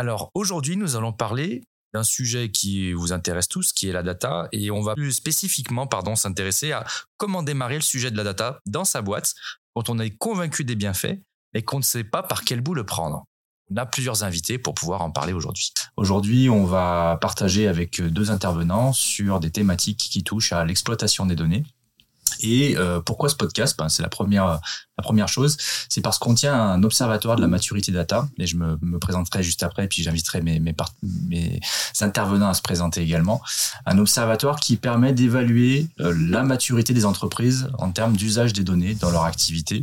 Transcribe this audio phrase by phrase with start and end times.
[0.00, 1.62] Alors aujourd'hui, nous allons parler
[1.92, 5.86] d'un sujet qui vous intéresse tous, qui est la data, et on va plus spécifiquement,
[6.14, 6.86] s'intéresser à
[7.18, 9.34] comment démarrer le sujet de la data dans sa boîte
[9.74, 11.20] quand on est convaincu des bienfaits,
[11.52, 13.26] mais qu'on ne sait pas par quel bout le prendre.
[13.70, 15.70] On a plusieurs invités pour pouvoir en parler aujourd'hui.
[15.98, 21.36] Aujourd'hui, on va partager avec deux intervenants sur des thématiques qui touchent à l'exploitation des
[21.36, 21.64] données,
[22.40, 23.76] et euh, pourquoi ce podcast?
[23.78, 24.60] Ben, C'est la première,
[25.00, 25.56] la première chose.
[25.88, 28.28] C'est parce qu'on tient un observatoire de la maturité data.
[28.38, 30.74] Et je me, me présenterai juste après, puis j'inviterai mes, mes,
[31.28, 31.60] mes,
[32.00, 33.40] intervenants à se présenter également.
[33.86, 38.94] Un observatoire qui permet d'évaluer euh, la maturité des entreprises en termes d'usage des données
[38.94, 39.82] dans leur activité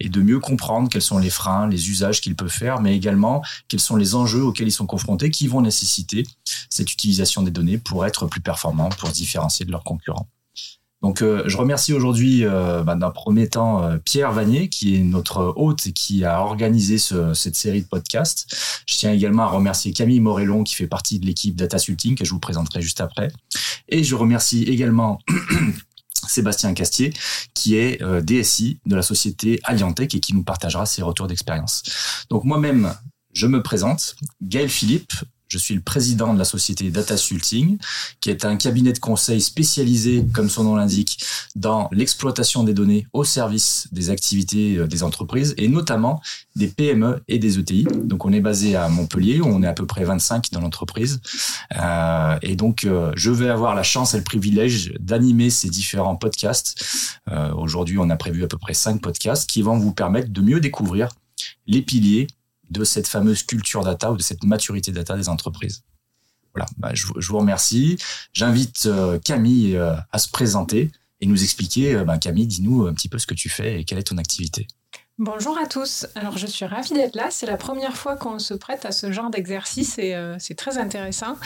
[0.00, 3.42] et de mieux comprendre quels sont les freins, les usages qu'ils peuvent faire, mais également
[3.68, 6.26] quels sont les enjeux auxquels ils sont confrontés qui vont nécessiter
[6.70, 10.28] cette utilisation des données pour être plus performants, pour différencier de leurs concurrents.
[11.02, 15.00] Donc, euh, je remercie aujourd'hui, euh, bah, d'un premier temps, euh, Pierre Vanier, qui est
[15.00, 18.46] notre hôte et qui a organisé cette série de podcasts.
[18.86, 22.24] Je tiens également à remercier Camille Morellon, qui fait partie de l'équipe Data Sulting, que
[22.24, 23.30] je vous présenterai juste après.
[23.88, 25.18] Et je remercie également
[26.28, 27.12] Sébastien Castier,
[27.54, 31.82] qui est DSI de la société Aliantech et qui nous partagera ses retours d'expérience.
[32.30, 32.94] Donc, moi-même,
[33.32, 35.12] je me présente, Gaël Philippe,
[35.48, 37.78] je suis le président de la société Data Sulting,
[38.20, 43.06] qui est un cabinet de conseil spécialisé, comme son nom l'indique, dans l'exploitation des données
[43.12, 46.20] au service des activités euh, des entreprises et notamment
[46.54, 47.86] des PME et des ETI.
[48.04, 51.20] Donc, on est basé à Montpellier, on est à peu près 25 dans l'entreprise.
[51.76, 56.16] Euh, et donc, euh, je vais avoir la chance et le privilège d'animer ces différents
[56.16, 56.84] podcasts.
[57.30, 60.40] Euh, Aujourd'hui, on a prévu à peu près 5 podcasts qui vont vous permettre de
[60.40, 61.08] mieux découvrir
[61.66, 62.26] les piliers
[62.70, 65.82] de cette fameuse culture data ou de cette maturité data des entreprises.
[66.56, 67.98] Voilà, bah, je, vous remercie.
[68.32, 71.96] J'invite euh, Camille euh, à se présenter et nous expliquer.
[71.96, 74.16] Euh, bah, Camille, dis-nous un petit peu ce que tu fais et quelle est ton
[74.16, 74.66] activité.
[75.18, 76.06] Bonjour à tous.
[76.14, 77.28] Alors je suis ravie d'être là.
[77.30, 81.38] C'est la première fois qu'on se prête à ce genre d'exercice et c'est très intéressant.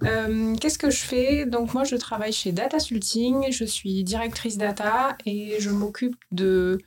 [0.00, 1.44] Qu'est-ce que je fais?
[1.44, 3.52] Donc moi je travaille chez Data Sulting.
[3.52, 6.78] Je suis directrice data et je m'occupe de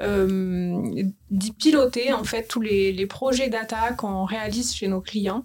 [0.00, 5.44] euh, d'y piloter en fait tous les, projets data qu'on réalise chez nos clients.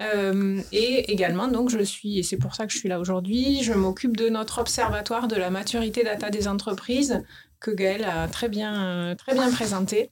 [0.00, 3.62] Euh, et également, donc, je suis, et c'est pour ça que je suis là aujourd'hui,
[3.62, 7.22] je m'occupe de notre observatoire de la maturité data des entreprises
[7.60, 10.10] que Gaël a très bien, très bien présenté.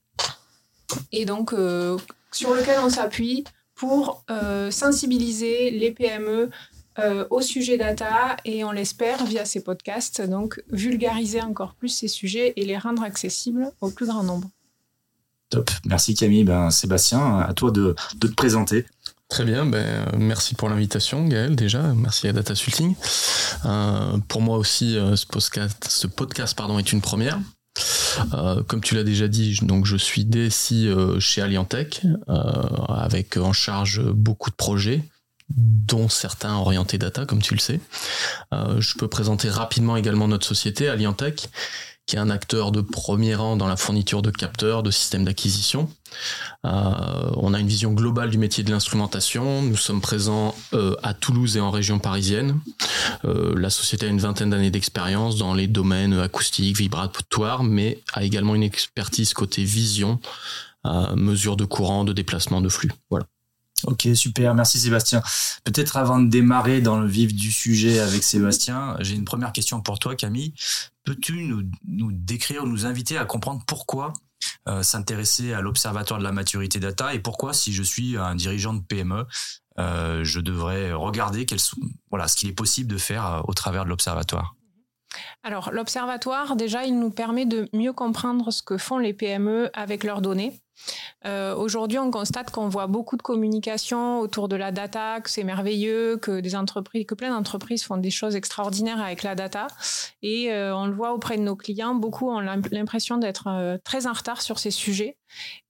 [1.12, 1.96] Et donc, euh,
[2.32, 3.44] sur lequel on s'appuie
[3.74, 4.24] pour
[4.70, 6.50] sensibiliser les PME
[7.00, 12.08] euh, au sujet data et on l'espère via ces podcasts, donc vulgariser encore plus ces
[12.08, 14.50] sujets et les rendre accessibles au plus grand nombre.
[15.48, 16.44] Top, merci Camille.
[16.44, 18.86] Ben, Sébastien, à toi de, te présenter.
[19.28, 22.94] Très bien, ben, merci pour l'invitation Gaël déjà, merci à Data Sulting.
[23.64, 27.38] Euh, pour moi aussi, euh, ce podcast, ce podcast pardon, est une première.
[28.66, 30.90] comme tu l'as déjà dit, donc je suis DSI
[31.20, 32.02] chez Aliantech,
[32.88, 35.04] avec en charge beaucoup de projets,
[35.56, 37.80] dont certains orientés data, comme tu le sais.
[38.52, 41.48] Euh, je peux présenter rapidement également notre société, Aliantech,
[42.06, 45.88] qui est un acteur de premier rang dans la fourniture de capteurs, de systèmes d'acquisition.
[46.66, 49.62] Euh, on a une vision globale du métier de l'instrumentation.
[49.62, 52.60] Nous sommes présents euh, à Toulouse et en région parisienne.
[53.22, 58.54] la société a une vingtaine d'années d'expérience dans les domaines acoustiques, vibratoires, mais a également
[58.54, 60.20] une expertise côté vision,
[61.14, 62.92] mesure de courant, de déplacement, de flux.
[63.10, 63.26] Voilà.
[63.84, 65.22] Ok, super, merci Sébastien.
[65.64, 69.80] Peut-être avant de démarrer dans le vif du sujet avec Sébastien, j'ai une première question
[69.80, 70.54] pour toi Camille.
[71.04, 74.12] Peux-tu nous, nous décrire, nous inviter à comprendre pourquoi
[74.68, 78.74] euh, s'intéresser à l'observatoire de la maturité data et pourquoi si je suis un dirigeant
[78.74, 79.26] de PME,
[79.78, 81.80] euh, je devrais regarder quels sont,
[82.10, 84.54] voilà, ce qu'il est possible de faire euh, au travers de l'observatoire?
[85.42, 90.04] Alors, l'observatoire, déjà, il nous permet de mieux comprendre ce que font les PME avec
[90.04, 90.60] leurs données.
[91.26, 95.44] Euh, aujourd'hui, on constate qu'on voit beaucoup de communication autour de la data, que c'est
[95.44, 99.66] merveilleux, que des entreprises, que plein d'entreprises font des choses extraordinaires avec la data.
[100.22, 104.06] Et euh, on le voit auprès de nos clients, beaucoup ont l'impression d'être euh, très
[104.06, 105.16] en retard sur ces sujets.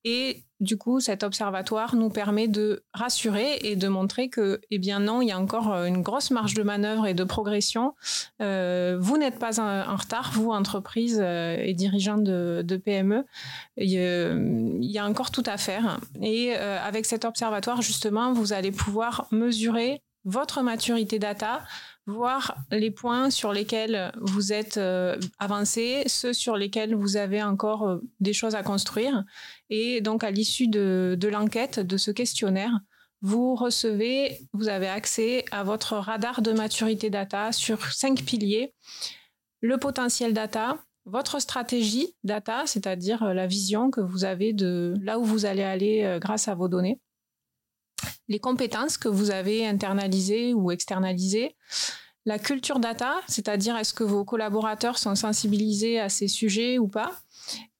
[0.05, 5.01] Et du coup, cet observatoire nous permet de rassurer et de montrer que, eh bien
[5.01, 7.95] non, il y a encore une grosse marge de manœuvre et de progression.
[8.39, 13.25] vous n'êtes pas en, retard, vous, entreprise et dirigeants de, PME.
[13.77, 15.99] Il y a encore tout à faire.
[16.23, 21.63] Et euh, avec cet observatoire, justement, vous allez pouvoir mesurer votre maturité data,
[22.11, 27.89] voir les points sur lesquels vous êtes euh, avancé, ceux sur lesquels vous avez encore
[27.89, 29.25] euh, des choses à construire.
[29.71, 32.73] Et donc, à l'issue de, de l'enquête, de ce questionnaire,
[33.23, 38.75] vous recevez, vous avez accès à votre radar de maturité data sur cinq piliers.
[39.61, 45.19] Le potentiel data, votre stratégie data, c'est-à-dire euh, la vision que vous avez de là
[45.19, 46.99] où vous allez aller grâce à vos données.
[48.29, 51.57] Les compétences que vous avez internalisées ou externalisées,
[52.27, 57.13] la culture data, c'est-à-dire est-ce que vos collaborateurs sont sensibilisés à ces sujets ou pas,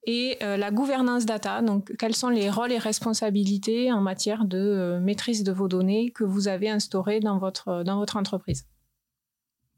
[0.07, 4.59] et euh, la gouvernance data, donc quels sont les rôles et responsabilités en matière de
[4.59, 8.65] euh, maîtrise de vos données que vous avez instaurées dans votre, votre entreprise?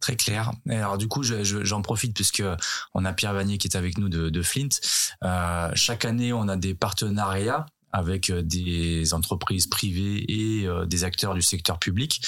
[0.00, 0.50] Très clair.
[0.68, 2.42] alors du coup, j'en profite puisque
[2.92, 4.68] on a Pierre Vanier qui est avec nous de, Flint.
[5.22, 11.04] Euh, chaque année, on a des partenariats avec euh, des entreprises privées et euh, des
[11.04, 12.20] acteurs du secteur public.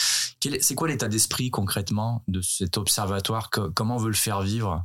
[0.61, 3.50] C'est quoi l'état d'esprit concrètement de cet observatoire?
[3.50, 4.84] Comment on veut le faire vivre?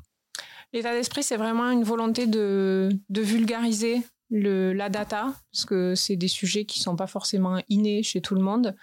[0.72, 6.66] L'état d'esprit, c'est vraiment une volonté de, vulgariser la data, parce que c'est des sujets
[6.66, 8.75] qui sont pas forcément innés chez tout le monde,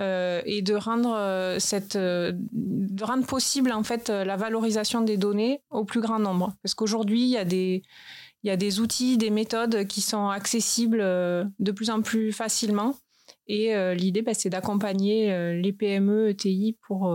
[0.00, 1.14] euh, et de rendre
[1.52, 6.54] de rendre possible en fait la valorisation des données au plus grand nombre.
[6.62, 7.82] Parce qu'aujourd'hui, il y a des
[8.44, 12.30] il y a des outils, des méthodes qui sont accessibles euh, de plus en plus
[12.30, 12.94] facilement.
[13.46, 17.12] Et euh, l'idée, bah, c'est d'accompagner euh, les PME, ETI pour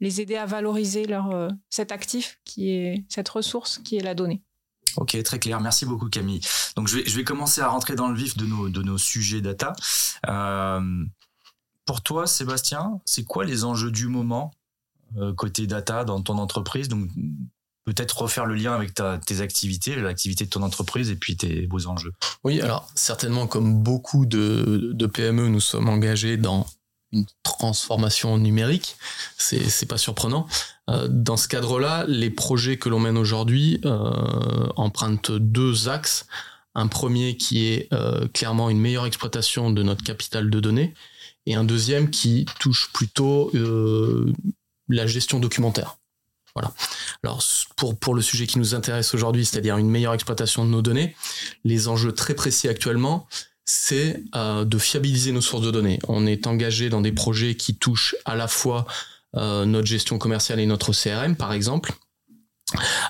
[0.00, 4.42] les aider à valoriser leur, cet actif, qui est cette ressource qui est la donnée.
[4.96, 5.60] Ok, très clair.
[5.60, 6.40] Merci beaucoup Camille.
[6.76, 8.98] Donc je vais, je vais commencer à rentrer dans le vif de nos, de nos
[8.98, 9.72] sujets data.
[11.84, 14.52] pour toi, Sébastien, c'est quoi les enjeux du moment
[15.36, 16.88] côté data dans ton entreprise?
[17.94, 18.92] Peut-être refaire le lien avec
[19.26, 22.12] tes activités, l'activité de ton entreprise et puis tes, vos enjeux.
[22.44, 26.66] Oui, alors certainement comme beaucoup de, PME, nous sommes engagés dans
[27.12, 28.96] une transformation numérique,
[29.38, 30.46] c'est pas surprenant.
[30.90, 36.26] Euh, dans ce cadre-là, les projets que l'on mène aujourd'hui euh, empruntent deux axes.
[36.74, 40.92] Un premier qui est euh, clairement une meilleure exploitation de notre capital de données
[41.46, 43.50] et un deuxième qui touche plutôt
[44.88, 45.96] la gestion documentaire.
[46.54, 46.72] Voilà.
[47.22, 47.42] Alors
[47.76, 51.14] pour, pour le sujet qui nous intéresse aujourd'hui, c'est-à-dire une meilleure exploitation de nos données,
[51.64, 53.26] les enjeux très précis actuellement,
[53.64, 55.98] c'est euh, de fiabiliser nos sources de données.
[56.08, 58.86] On est engagé dans des projets qui touchent à la fois
[59.36, 61.92] euh, notre gestion commerciale et notre CRM, par exemple,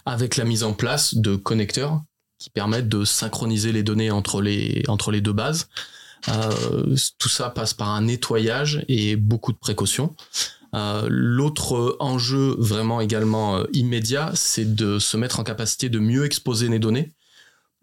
[0.04, 2.02] avec la mise en place de connecteurs
[2.38, 5.68] qui permettent de synchroniser les données entre les, entre les deux bases.
[6.28, 10.16] Euh, tout ça passe par un nettoyage et beaucoup de précautions.
[10.74, 16.24] Euh, l'autre enjeu vraiment également euh, immédiat, c'est de se mettre en capacité de mieux
[16.24, 17.12] exposer les données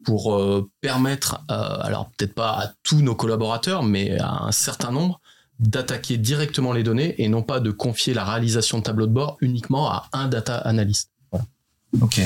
[0.04, 5.20] pour euh, permettre, alors peut-être pas à tous nos collaborateurs, mais à un certain nombre,
[5.58, 9.38] d'attaquer directement les données et non pas de confier la réalisation de tableau de bord
[9.42, 11.15] uniquement à un data analyst.
[12.02, 12.20] Ok,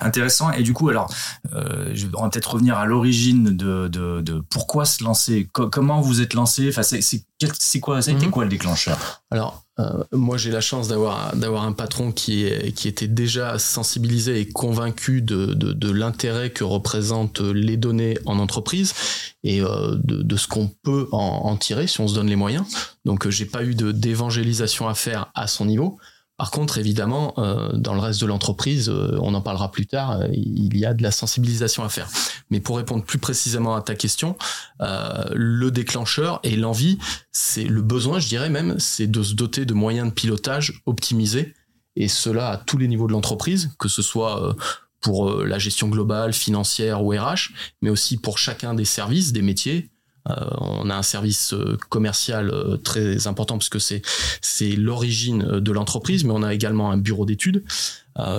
[0.00, 0.52] intéressant.
[0.52, 1.12] Et du coup, alors,
[1.52, 5.48] euh, on va peut-être revenir à l'origine de, de, de, pourquoi se lancer.
[5.52, 6.68] comment vous êtes lancé?
[6.68, 8.32] Enfin, c'est, quoi Ça a été mhm.
[8.32, 9.22] quoi le déclencheur?
[9.30, 13.58] Alors, euh, moi, j'ai la chance d'avoir d'avoir un patron qui est, qui était déjà
[13.58, 18.94] sensibilisé et convaincu de, de, de l'intérêt que représentent les données en entreprise
[19.42, 22.36] et euh, de, de, ce qu'on peut en, en, tirer si on se donne les
[22.36, 22.66] moyens.
[23.04, 25.98] Donc, euh, j'ai pas eu d'évangélisation à faire à son niveau.
[26.36, 30.20] Par contre, évidemment, euh, dans le reste de l'entreprise, euh, on en parlera plus tard,
[30.20, 32.08] euh, il y a de la sensibilisation à faire.
[32.50, 34.36] Mais pour répondre plus précisément à ta question,
[34.80, 36.98] le déclencheur et l'envie,
[37.32, 41.54] c'est le besoin, je dirais même, c'est de se doter de moyens de pilotage optimisés,
[41.96, 44.54] et cela à tous les niveaux de l'entreprise, que ce soit
[45.00, 49.90] pour la gestion globale, financière ou RH, mais aussi pour chacun des services, des métiers,
[50.26, 54.02] on a un service euh, commercial euh, très important parce que c'est
[54.40, 57.64] c'est l'origine de l'entreprise, mais on a également un bureau d'études.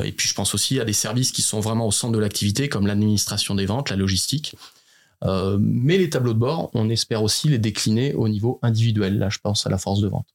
[0.04, 2.70] et puis je pense aussi à des services qui sont vraiment au centre de l'activité,
[2.70, 4.56] comme l'administration des ventes, la logistique.
[5.60, 9.18] mais les tableaux de bord, on espère aussi les décliner au niveau individuel.
[9.18, 10.28] Là, je pense à la force de vente.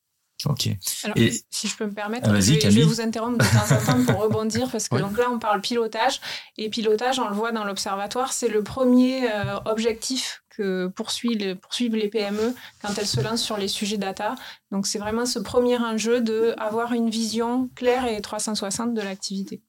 [0.46, 0.68] Ok.
[1.04, 1.16] Alors,
[1.50, 4.22] si je peux me permettre, ah, je, vais, vous interrompre de temps en temps pour
[4.22, 6.20] rebondir parce que donc là on parle pilotage
[6.56, 9.28] et pilotage, on le voit dans l'observatoire, c'est le premier
[9.66, 14.34] objectif que poursuivent, poursuivent les PME quand elles se lancent sur les sujets data.
[14.70, 19.62] Donc c'est vraiment ce premier enjeu de avoir une vision claire et 360 de l'activité.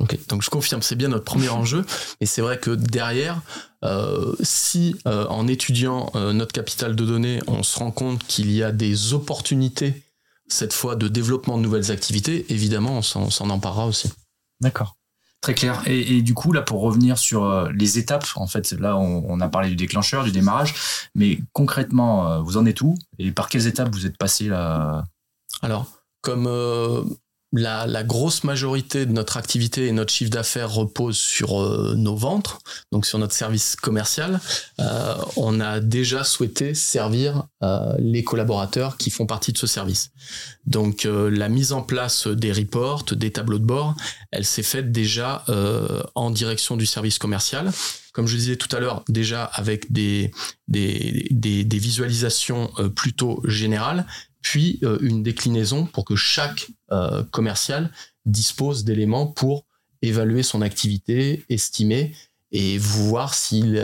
[0.00, 1.84] Ok, donc je confirme, c'est bien notre premier enjeu,
[2.20, 3.40] et c'est vrai que derrière,
[3.84, 8.50] euh, si euh, en étudiant euh, notre capital de données, on se rend compte qu'il
[8.50, 10.02] y a des opportunités
[10.48, 14.12] cette fois de développement de nouvelles activités, évidemment, on s'en emparera aussi.
[14.60, 14.96] D'accord.
[15.44, 15.82] Très clair.
[15.84, 19.48] Et, du coup, là, pour revenir sur euh, les étapes, en fait, là, on, a
[19.50, 20.72] parlé du déclencheur, du démarrage,
[21.14, 22.94] mais concrètement, euh, vous en êtes où?
[23.18, 25.04] Et par quelles étapes vous êtes passé là?
[25.60, 25.86] Alors,
[26.22, 27.02] comme euh,
[27.60, 32.58] la, grosse majorité de notre activité et notre chiffre d'affaires repose sur euh, nos ventes,
[32.92, 34.40] donc sur notre service commercial.
[34.80, 40.10] Euh, on a déjà souhaité servir euh, les collaborateurs qui font partie de ce service.
[40.66, 43.94] Donc la mise en place des reports, des tableaux de bord,
[44.30, 45.44] elle s'est faite déjà
[46.14, 47.70] en direction du service commercial
[48.14, 50.30] comme je disais tout à l'heure, déjà avec des,
[50.68, 54.06] visualisations plutôt générales,
[54.44, 56.68] puis une déclinaison pour que chaque
[57.32, 57.90] commercial
[58.26, 59.64] dispose d'éléments pour
[60.02, 62.14] évaluer son activité, estimer
[62.52, 63.78] et voir s'il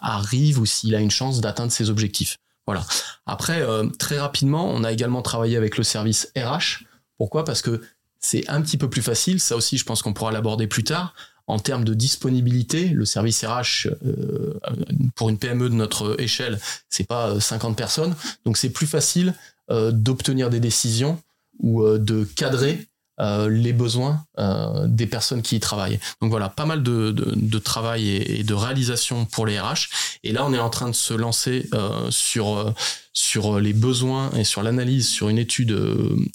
[0.00, 2.36] arrive ou s'il a une chance d'atteindre ses objectifs.
[2.66, 2.84] Voilà.
[3.26, 6.84] Après, euh, très rapidement, on a également travaillé avec le service RH.
[7.18, 7.44] Pourquoi?
[7.44, 7.82] Parce que
[8.20, 9.40] c'est un petit peu plus facile.
[9.40, 11.14] Ça aussi, je pense qu'on pourra l'aborder plus tard.
[11.46, 14.58] En termes de disponibilité, le service RH euh,
[15.14, 16.58] pour une PME de notre échelle,
[16.88, 18.14] c'est pas 50 euh, personnes,
[18.46, 19.34] donc c'est plus facile
[19.68, 21.20] d'obtenir des décisions
[21.60, 22.86] ou de cadrer
[23.20, 26.00] euh, les besoins euh, des personnes qui y travaillent.
[26.20, 29.88] Donc voilà, pas mal de, travail et, de réalisation pour les RH.
[30.24, 32.74] Et là, on est en train de se lancer euh, sur,
[33.12, 35.78] sur les besoins et sur l'analyse sur une étude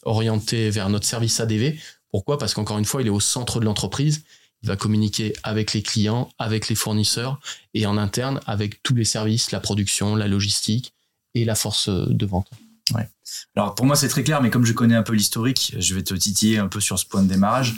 [0.03, 1.77] orientée vers notre service ADV.
[2.11, 2.37] Pourquoi?
[2.37, 4.23] Parce qu'encore une fois, il est au centre de l'entreprise.
[4.63, 7.41] Il va communiquer avec les clients, avec les fournisseurs
[7.73, 10.93] et en interne avec tous les services, la production, la logistique
[11.35, 12.49] et la force de vente.
[12.95, 13.07] Ouais.
[13.55, 16.03] Alors pour moi c'est très clair, mais comme je connais un peu l'historique, je vais
[16.03, 17.75] te titiller un peu sur ce point de démarrage.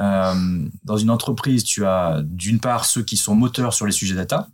[0.00, 4.14] Euh, dans une entreprise, tu as d'une part ceux qui sont moteurs sur les sujets
[4.14, 4.48] data.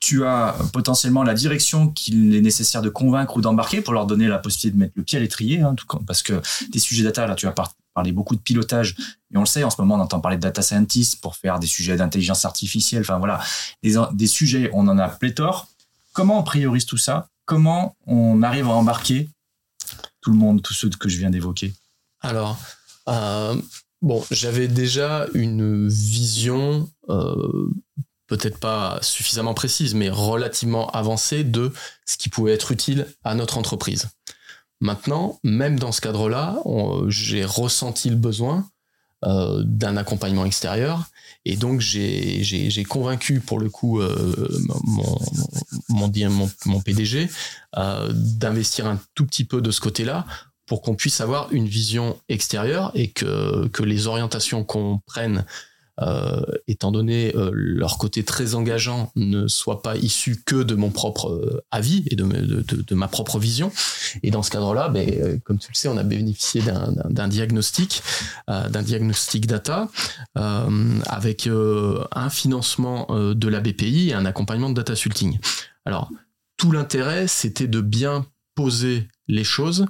[0.00, 4.28] Tu as potentiellement la direction qu'il est nécessaire de convaincre ou d'embarquer pour leur donner
[4.28, 5.74] la possibilité de mettre le pied à l'étrier, hein,
[6.06, 6.40] parce que
[6.70, 7.54] des sujets data, là, tu vas
[7.94, 8.94] parler beaucoup de pilotage,
[9.34, 11.58] et on le sait, en ce moment, on entend parler de data scientist pour faire
[11.58, 13.40] des sujets d'intelligence artificielle, enfin voilà,
[13.82, 15.66] des, des sujets, on en a pléthore.
[16.12, 17.26] Comment on priorise tout ça?
[17.44, 19.28] Comment on arrive à embarquer
[20.28, 21.72] tout le monde, tous ceux que je viens d'évoquer
[22.20, 22.58] Alors,
[23.08, 23.56] euh,
[24.02, 27.70] bon, j'avais déjà une vision, euh,
[28.26, 31.72] peut-être pas suffisamment précise, mais relativement avancée de
[32.04, 34.10] ce qui pouvait être utile à notre entreprise.
[34.82, 36.58] Maintenant, même dans ce cadre-là,
[37.08, 38.68] j'ai ressenti le besoin
[39.24, 41.04] euh, d'un accompagnement extérieur.
[41.44, 44.00] Et donc, j'ai convaincu, pour le coup,
[45.88, 47.28] mon, mon, mon, PDG
[47.76, 50.26] euh, d'investir un tout petit peu de ce côté-là
[50.66, 55.44] pour qu'on puisse avoir une vision extérieure et que, que les orientations qu'on prenne
[56.00, 60.90] euh, étant donné euh, leur côté très engageant, ne soient pas issus que de mon
[60.90, 63.72] propre avis et de, ma propre vision.
[64.22, 68.02] Et dans ce cadre-là, ben, comme tu le sais, on a bénéficié d'un diagnostic,
[68.46, 69.88] d'un diagnostic data,
[70.34, 75.38] avec un financement de la BPI et un accompagnement de data sulting.
[75.84, 76.10] Alors,
[76.56, 78.26] tout l'intérêt, c'était de bien
[78.58, 79.86] poser les choses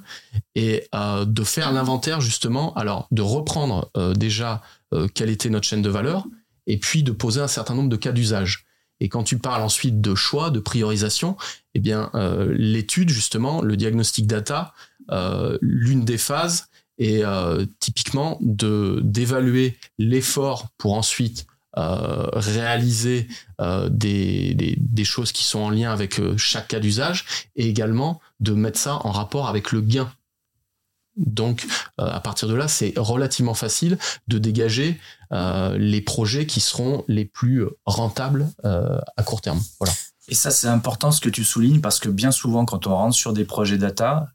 [0.54, 4.60] et euh, de faire l'inventaire justement, alors de reprendre euh, déjà
[4.92, 6.26] euh, quelle était notre chaîne de valeur
[6.66, 8.66] et puis de poser un certain nombre de cas d'usage.
[9.00, 11.38] Et quand tu parles ensuite de choix, de priorisation,
[11.72, 12.10] eh bien
[12.50, 14.74] l'étude justement, le diagnostic data,
[15.62, 16.66] l'une des phases
[16.98, 17.22] est
[17.78, 21.46] typiquement d'évaluer l'effort pour ensuite
[22.32, 23.28] réaliser
[23.60, 27.24] euh, des, des, choses qui sont en lien avec euh, chaque cas d'usage
[27.56, 30.10] et également de mettre ça en rapport avec le gain.
[31.16, 31.66] Donc
[31.96, 35.00] à partir de là, c'est relativement facile de dégager
[35.32, 39.60] les projets qui seront les plus rentables à court terme.
[39.80, 39.92] Voilà.
[40.28, 43.16] Et ça, c'est important ce que tu soulignes parce que bien souvent, quand on rentre
[43.16, 44.28] sur des projets data,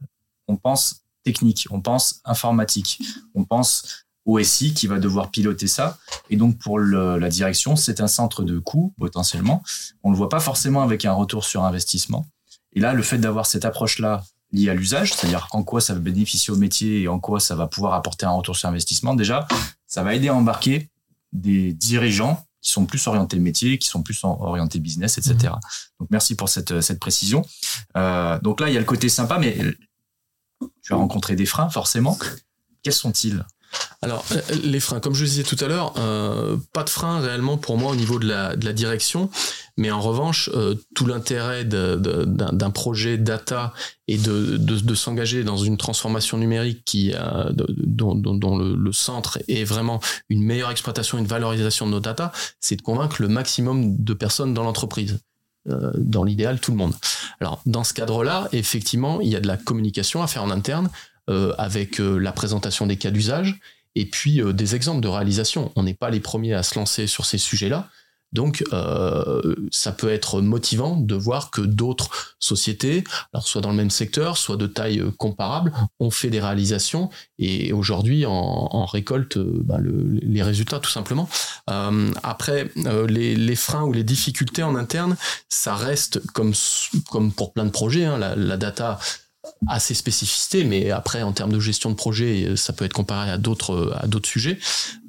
[0.49, 2.99] on pense technique, on pense informatique,
[3.33, 5.97] on pense OSI qui va devoir piloter ça.
[6.29, 9.63] Et donc pour la direction, c'est un centre de coût potentiellement.
[10.03, 12.25] On ne le voit pas forcément avec un retour sur investissement.
[12.73, 15.99] Et là, le fait d'avoir cette approche-là liée à l'usage, c'est-à-dire en quoi ça va
[15.99, 19.47] bénéficier au métier et en quoi ça va pouvoir apporter un retour sur investissement, déjà,
[19.87, 20.89] ça va aider à embarquer
[21.31, 25.35] des dirigeants qui sont plus orientés métier, qui sont plus orientés business, etc.
[25.35, 25.99] Mmh.
[25.99, 27.45] Donc merci pour cette, cette précision.
[27.97, 29.57] Euh, donc là, il y a le côté sympa, mais
[30.81, 32.17] tu as rencontré des freins forcément.
[32.83, 33.45] Quels sont-ils?
[34.03, 37.21] Alors, euh, les freins, comme je le disais tout à l'heure, euh, pas de frein
[37.21, 39.29] réellement pour moi au niveau de la, direction,
[39.77, 43.73] mais en revanche, euh, tout l'intérêt d'un projet data
[44.09, 47.13] et de, s'engager dans une transformation numérique qui,
[47.55, 52.81] dont, le, centre est vraiment une meilleure exploitation, une valorisation de nos data, c'est de
[52.81, 55.19] convaincre le maximum de personnes dans l'entreprise.
[55.65, 56.93] dans l'idéal, tout le monde.
[57.39, 60.89] Alors, dans ce cadre-là, effectivement, il y a de la communication à faire en interne,
[61.57, 63.59] avec euh, la présentation des cas d'usage
[63.95, 65.71] et puis euh, des exemples de réalisation.
[65.75, 67.89] On n'est pas les premiers à se lancer sur ces sujets-là.
[68.31, 68.63] Donc,
[69.69, 74.37] ça peut être motivant de voir que d'autres sociétés, alors soit dans le même secteur,
[74.37, 80.79] soit de taille comparable, ont fait des réalisations et aujourd'hui en, récolte bah, les résultats
[80.79, 81.29] tout simplement.
[81.67, 82.71] après,
[83.07, 85.15] les, freins ou les difficultés en interne,
[85.47, 86.53] ça reste comme,
[87.11, 88.05] comme pour plein de projets.
[88.05, 88.97] Hein, la, la, data,
[89.67, 93.29] à ses spécificités, mais après en termes de gestion de projet, ça peut être comparé
[93.29, 94.57] à d'autres d'autres sujets.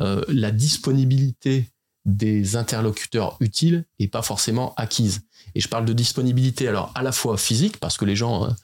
[0.00, 1.71] Euh, la disponibilité
[2.05, 5.23] des interlocuteurs utiles et pas forcément acquises.
[5.55, 8.55] Et je parle de disponibilité, alors à la fois physique, parce que les gens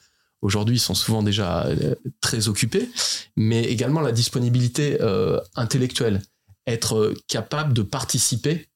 [0.41, 2.89] aujourd'hui sont souvent déjà euh, très occupés,
[3.35, 6.21] mais également la disponibilité euh, intellectuelle,
[6.67, 8.67] être capable de participer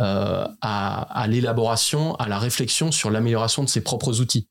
[0.00, 4.48] euh, à, l'élaboration, à la réflexion sur l'amélioration de ses propres outils.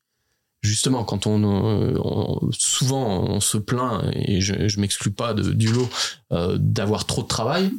[0.64, 5.88] Justement, quand on, souvent on se plaint et je, je m'exclus pas du lot
[6.30, 7.70] d'avoir trop de travail,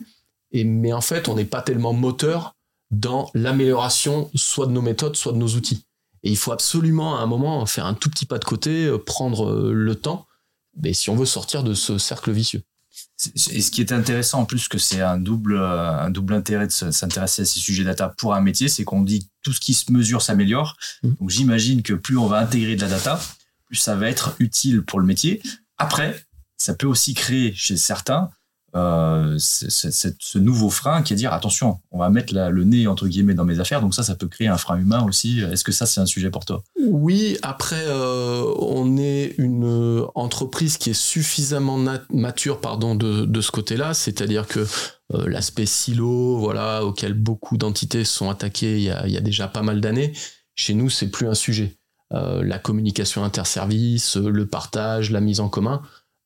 [0.54, 2.56] mais en fait on n'est pas tellement moteur
[2.92, 5.86] dans l'amélioration soit de nos méthodes, soit de nos outils.
[6.24, 8.98] Et il faut absolument à un moment faire un tout petit pas de côté, euh,
[8.98, 10.26] prendre euh, le temps,
[10.82, 12.64] mais si on veut sortir de ce cercle vicieux.
[13.52, 16.68] Et ce qui est intéressant en plus que c'est un double, euh, un double intérêt
[16.68, 19.74] de s'intéresser à ces sujets data pour un métier, c'est qu'on dit tout ce qui
[19.74, 20.76] se mesure s'améliore.
[21.04, 21.10] Mmh.
[21.20, 23.20] Donc j'imagine que plus on va intégrer de la data,
[23.66, 25.42] plus ça va être utile pour le métier.
[25.78, 26.26] Après,
[26.58, 28.30] ça peut aussi créer chez certains
[28.76, 33.34] euh, ce nouveau frein qui est dire attention, on va mettre le nez entre guillemets
[33.34, 33.82] dans mes affaires.
[33.82, 35.40] Donc ça, ça peut créer un frein humain aussi.
[35.40, 36.62] Est-ce que ça, c'est un sujet pour toi?
[36.78, 37.38] Oui.
[37.42, 41.80] Après, euh, on est une entreprise qui est suffisamment
[42.10, 43.94] mature, pardon, de, ce côté-là.
[43.94, 44.68] C'est-à-dire que
[45.14, 49.22] euh, l'aspect silo, voilà, auquel beaucoup d'entités sont attaquées il y, a, il y a
[49.22, 50.12] déjà pas mal d'années.
[50.56, 51.78] Chez nous, c'est plus un sujet.
[52.12, 55.82] la communication interservice, le partage, la mise en commun,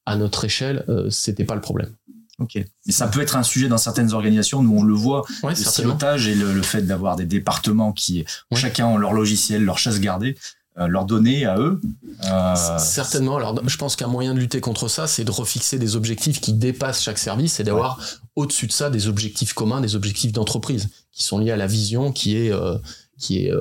[0.05, 1.95] à notre échelle, c'était pas le problème.
[2.39, 2.55] Ok.
[2.55, 4.63] Et ça peut être un sujet dans certaines organisations.
[4.63, 8.97] Nous, on le voit, le silotage et le, fait d'avoir des départements qui, chacun ont
[8.97, 10.37] leur logiciel, leur chasse gardée,
[10.77, 11.81] euh, leurs données à eux.
[12.25, 13.35] Euh, certainement.
[13.35, 16.53] Alors, je pense qu'un moyen de lutter contre ça, c'est de refixer des objectifs qui
[16.53, 17.99] dépassent chaque service et d'avoir
[18.35, 22.13] au-dessus de ça des objectifs communs, des objectifs d'entreprise qui sont liés à la vision
[22.13, 22.77] qui est euh,
[23.17, 23.53] qui est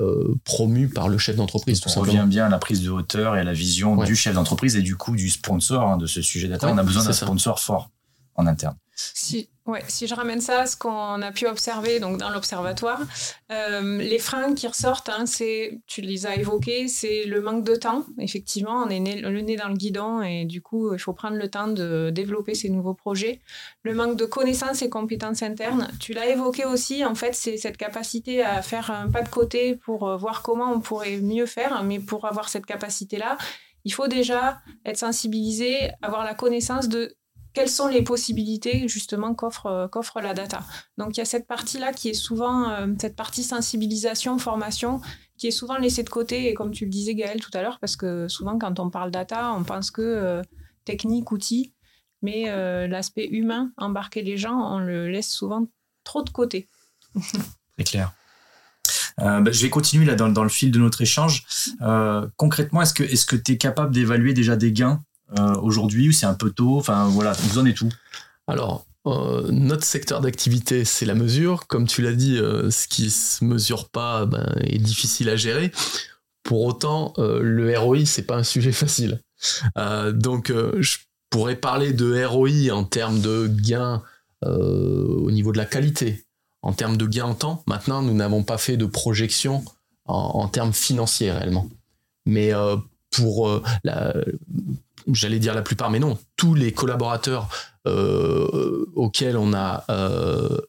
[0.45, 1.81] promue par le chef d'entreprise.
[1.85, 4.77] On revient bien à la prise de hauteur et à la vision du chef d'entreprise
[4.77, 6.71] et du coup du sponsor hein, de ce sujet data.
[6.71, 7.89] on a besoin d'un sponsor fort
[8.47, 8.77] interne.
[9.13, 12.99] Si, ouais, si je ramène ça à ce qu'on a pu observer donc dans l'observatoire,
[13.49, 17.75] euh, les freins qui ressortent, hein, c'est, tu les as évoqués, c'est le manque de
[17.75, 18.05] temps.
[18.17, 21.49] Effectivement, on est le nez dans le guidon et du coup, il faut prendre le
[21.49, 23.39] temps de développer ces nouveaux projets.
[23.83, 27.77] Le manque de connaissances et compétences internes, tu l'as évoqué aussi, en fait, c'est cette
[27.77, 31.83] capacité à faire un pas de côté pour euh, voir comment on pourrait mieux faire,
[31.83, 33.37] mais pour avoir cette capacité-là,
[33.85, 37.15] il faut déjà être sensibilisé, avoir la connaissance de
[37.53, 40.63] quelles sont les possibilités justement qu'offre euh, qu'offre la data.
[40.97, 45.01] Donc il y a cette partie-là qui est souvent, euh, cette partie sensibilisation, formation,
[45.37, 47.79] qui est souvent laissée de côté, et comme tu le disais Gaël tout à l'heure,
[47.79, 50.41] parce que souvent quand on parle data, on pense que euh,
[50.85, 51.73] technique, outil,
[52.21, 52.45] mais
[52.87, 55.67] l'aspect humain, embarquer les gens, on le laisse souvent
[56.03, 56.67] trop de côté.
[57.75, 58.11] Très clair.
[59.17, 61.45] Bah, je vais continuer là dans, dans, le fil de notre échange.
[62.35, 65.01] concrètement, est-ce que tu es capable d'évaluer déjà des gains
[65.61, 67.89] aujourd'hui ou c'est un peu tôt Enfin voilà, vous en êtes tout.
[68.47, 71.67] Alors, euh, notre secteur d'activité, c'est la mesure.
[71.67, 75.71] Comme tu l'as dit, euh, ce qui se mesure pas ben, est difficile à gérer.
[76.43, 79.21] Pour autant, le ROI, c'est pas un sujet facile.
[80.13, 80.97] donc, je
[81.29, 84.01] pourrais parler de ROI en termes de gains
[84.41, 86.25] au niveau de la qualité,
[86.63, 87.63] en termes de gains en temps.
[87.67, 89.63] Maintenant, nous n'avons pas fait de projection
[90.05, 91.69] en termes financiers réellement.
[92.25, 92.51] Mais
[93.11, 94.15] pour la,
[95.11, 97.49] j'allais dire la plupart, mais non, tous les collaborateurs
[97.87, 100.59] euh, auxquels on a euh,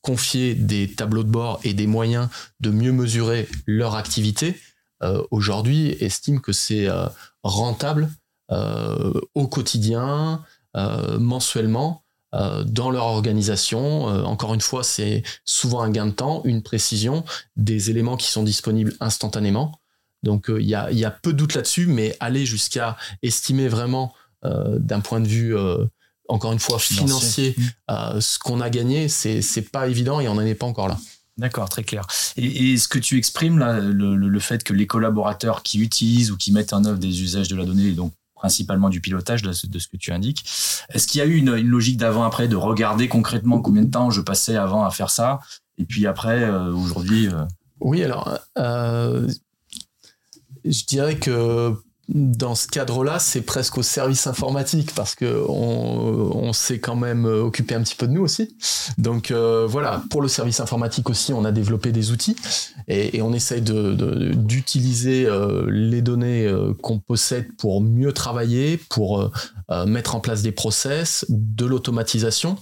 [0.00, 2.28] confié des tableaux de bord et des moyens
[2.60, 4.56] de mieux mesurer leur activité,
[5.02, 6.88] euh, aujourd'hui estiment que c'est
[7.42, 8.10] rentable
[9.34, 10.42] au quotidien,
[10.74, 12.02] mensuellement,
[12.32, 14.04] dans leur organisation.
[14.24, 17.24] encore une fois, c'est souvent un gain de temps, une précision,
[17.56, 19.78] des éléments qui sont disponibles instantanément.
[20.22, 24.78] Donc euh, il y, a, peu de doute là-dessus, mais aller jusqu'à estimer vraiment euh,
[24.78, 25.84] d'un point de vue, euh,
[26.28, 28.20] encore une fois, financier, mmh.
[28.20, 30.98] ce qu'on a gagné, c'est pas évident et on n'en est pas encore là.
[31.36, 32.04] D'accord, très clair.
[32.36, 36.52] Et, ce que tu exprimes là, le, fait que les collaborateurs qui utilisent ou qui
[36.52, 39.96] mettent en œuvre des usages de la donnée, donc principalement du pilotage de, ce que
[39.96, 40.44] tu indiques,
[40.90, 44.20] est-ce qu'il y a eu une, logique d'avant-après, de regarder concrètement combien de temps je
[44.20, 45.38] passais avant à faire ça,
[45.78, 47.28] et puis après, aujourd'hui
[47.80, 48.36] Oui, alors,
[50.64, 51.74] je dirais que
[52.08, 57.74] dans ce cadre-là, c'est presque au service informatique parce que on, s'est quand même occupé
[57.74, 58.56] un petit peu de nous aussi.
[58.96, 62.36] Donc euh, voilà, pour le service informatique aussi, on a développé des outils
[62.88, 69.30] et, on essaye d'utiliser euh, les données euh, qu'on possède pour mieux travailler, pour
[69.86, 72.56] mettre en place des process, de l'automatisation.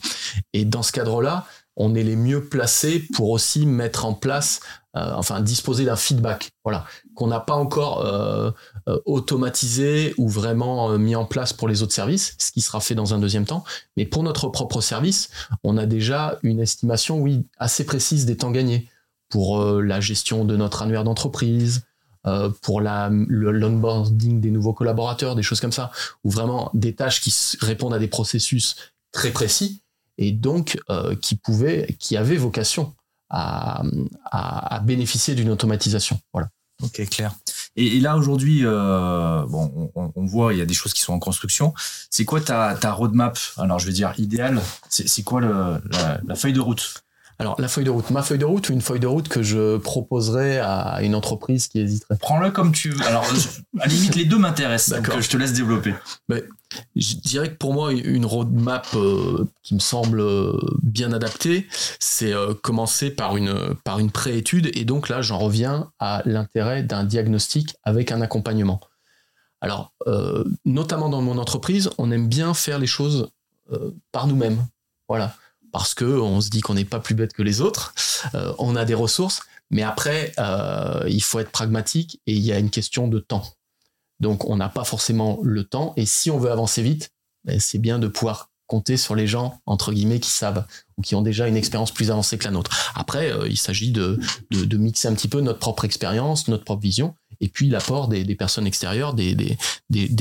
[0.53, 4.61] Et dans ce cadre-là, on est les mieux placés pour aussi mettre en place,
[4.97, 8.51] euh, enfin disposer d'un feedback, voilà, qu'on n'a pas encore euh,
[8.89, 12.95] euh, automatisé ou vraiment mis en place pour les autres services, ce qui sera fait
[12.95, 13.63] dans un deuxième temps.
[13.97, 15.29] Mais pour notre propre service,
[15.65, 18.89] on a déjà une estimation, oui, assez précise des temps gagnés
[19.29, 21.83] pour la gestion de notre annuaire d'entreprise,
[22.63, 25.91] pour la, le l'onboarding des nouveaux collaborateurs, des choses comme ça,
[26.25, 28.77] ou vraiment des tâches qui répondent à des processus
[29.13, 29.83] très précis
[30.19, 32.95] et donc euh, qui pouvait, qui avait vocation
[33.31, 33.83] à,
[34.85, 36.21] bénéficier d'une automatisation.
[36.33, 36.49] Voilà.
[36.83, 37.35] Ok, clair.
[37.75, 41.19] Et, là aujourd'hui, euh, bon, on, voit il y a des choses qui sont en
[41.19, 41.75] construction.
[42.11, 43.39] C'est quoi ta, roadmap?
[43.57, 44.61] Alors je veux dire idéal.
[44.89, 47.03] C'est quoi la, feuille de route?
[47.39, 49.43] Alors, la feuille de route, ma feuille de route ou une feuille de route que
[49.43, 53.07] je proposerai à une entreprise qui hésiterait Prends-le comme tu veux.
[53.07, 55.95] Alors, à la limite, les deux m'intéressent, donc je te laisse développer.
[56.31, 56.45] Mais,
[56.95, 61.67] je dirais que pour moi, une roadmap euh, qui me semble euh, bien adaptée,
[62.01, 64.71] c'est euh, commencer par une, par une préétude.
[64.75, 68.81] Et donc là, j'en reviens à l'intérêt d'un diagnostic avec un accompagnement.
[69.61, 69.93] Alors,
[70.65, 73.31] notamment dans mon entreprise, on aime bien faire les choses
[74.13, 74.65] par nous-mêmes.
[75.09, 75.35] Voilà
[75.77, 77.95] parce que on se dit qu'on n'est pas plus bête que les autres,
[78.35, 82.51] euh, on a des ressources, mais après, euh, il faut être pragmatique et il y
[82.51, 83.45] a une question de temps.
[84.19, 87.11] Donc, on n'a pas forcément le temps, et si on veut avancer vite,
[87.45, 91.15] ben, c'est bien de pouvoir compter sur les gens, entre guillemets, qui savent ou qui
[91.15, 92.93] ont déjà une expérience plus avancée que la nôtre.
[92.95, 94.19] Après, euh, il s'agit de,
[94.77, 98.67] mixer un petit peu notre propre expérience, notre propre vision, et puis l'apport des, personnes
[98.67, 99.57] extérieures, des,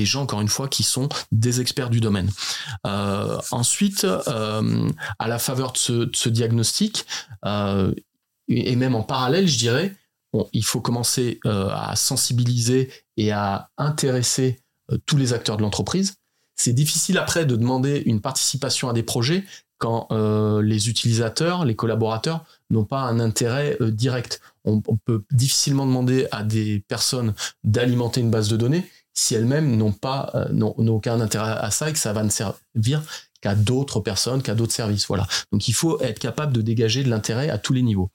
[0.06, 2.30] gens, encore une fois, qui sont des experts du domaine.
[2.86, 7.06] Euh, ensuite, euh, à la faveur de ce, diagnostic,
[8.48, 9.96] et même en parallèle, je dirais,
[10.52, 14.60] il faut commencer à sensibiliser et à intéresser
[15.06, 16.18] tous les acteurs de l'entreprise.
[16.56, 19.44] C'est difficile après de demander une participation à des projets
[19.78, 20.08] quand
[20.62, 24.40] les utilisateurs, les collaborateurs n'ont pas un intérêt direct.
[24.64, 27.34] On, peut difficilement demander à des personnes
[27.66, 31.90] d'alimenter une base de données si elles-mêmes n'ont pas euh, n'ont aucun intérêt à ça
[31.90, 33.02] et que ça va ne servir
[33.46, 35.06] qu'à d'autres personnes, qu'à d'autres services.
[35.06, 35.28] Voilà.
[35.52, 38.10] Donc il faut être capable de dégager de l'intérêt à tous les niveaux.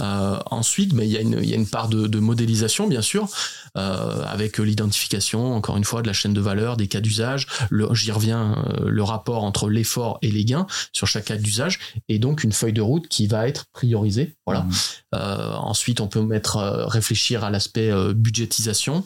[0.00, 3.02] Euh, ensuite, mais il, y a une, il y a une part de, modélisation, bien
[3.02, 3.28] sûr,
[3.76, 7.48] euh, avec l'identification, encore une fois, de la chaîne de valeur, des cas d'usage.
[7.90, 12.20] J'y reviens, euh, le rapport entre l'effort et les gains sur chaque cas d'usage, et
[12.20, 14.36] donc une feuille de route qui va être priorisée.
[14.46, 14.60] Voilà.
[14.60, 15.16] Mmh.
[15.56, 19.04] Ensuite, on peut mettre réfléchir à l'aspect budgétisation.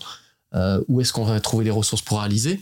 [0.88, 2.60] où est-ce qu'on va trouver les ressources pour réaliser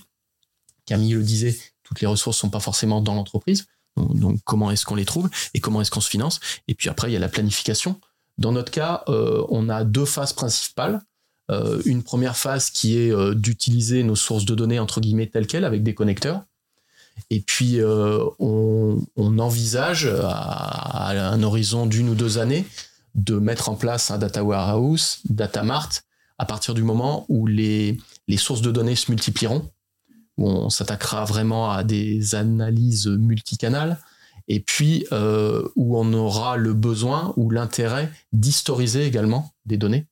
[0.86, 1.56] Camille le disait,
[1.90, 3.66] toutes les ressources sont pas forcément dans l'entreprise.
[3.96, 6.38] Donc, comment est-ce qu'on les trouve et comment est-ce qu'on se finance?
[6.68, 8.00] Et puis après, il y a la planification.
[8.38, 11.00] Dans notre cas, euh, on a deux phases principales.
[11.50, 15.48] Euh, une première phase qui est euh, d'utiliser nos sources de données entre guillemets telles
[15.48, 16.44] quelles avec des connecteurs.
[17.28, 17.80] Et puis
[18.38, 22.64] on, envisage à, un horizon d'une ou deux années
[23.14, 26.02] de mettre en place un data warehouse, data mart,
[26.38, 29.68] à partir du moment où les, les sources de données se multiplieront
[30.40, 34.00] où on s'attaquera vraiment à des analyses multicanales,
[34.48, 40.06] et puis euh, où on aura le besoin ou l'intérêt d'historiser également des données.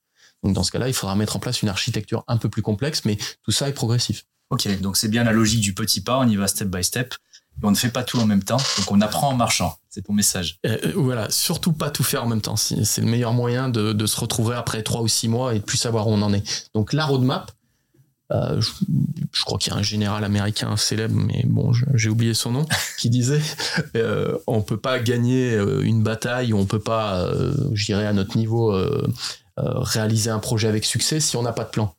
[0.44, 3.04] Donc dans ce cas-là, il faudra mettre en place une architecture un peu plus complexe,
[3.04, 4.26] mais tout ça est progressif.
[4.50, 7.14] Ok, donc c'est bien la logique du petit pas, on y va step by step.
[7.60, 9.76] Et on ne fait pas tout en même temps, donc on apprend en marchant.
[9.88, 10.60] C'est ton message.
[10.64, 12.54] Euh, euh, voilà, surtout pas tout faire en même temps.
[12.54, 15.64] C'est le meilleur moyen de, de, se retrouver après trois ou six mois et de
[15.64, 16.70] plus savoir où on en est.
[16.74, 17.50] Donc la roadmap,
[18.30, 18.60] euh,
[19.32, 22.66] je, crois qu'il y a un général américain célèbre, mais bon, j'ai oublié son nom,
[22.98, 23.40] qui disait
[23.96, 28.36] euh, on peut pas gagner euh, une bataille, on peut pas, euh, j'irai à notre
[28.36, 28.74] niveau,
[29.56, 31.96] réaliser un projet avec succès si on n'a pas de plan.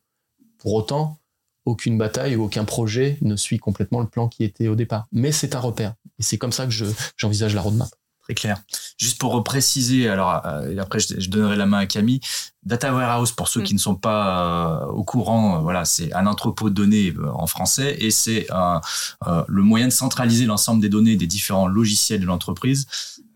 [0.59, 1.17] Pour autant,
[1.65, 5.07] aucune bataille ou aucun projet ne suit complètement le plan qui était au départ.
[5.11, 5.95] Mais c'est un repère.
[6.19, 6.73] Et c'est comme ça que
[7.17, 7.89] j'envisage la roadmap
[8.35, 8.61] clair.
[8.97, 12.19] Juste pour préciser, alors euh, après je, donnerai la main à Camille.
[12.63, 13.63] Data warehouse pour ceux mm.
[13.63, 17.47] qui ne sont pas euh, au courant, euh, voilà, c'est un entrepôt de données en
[17.47, 22.87] français et c'est le moyen de centraliser l'ensemble des données des différents logiciels de l'entreprise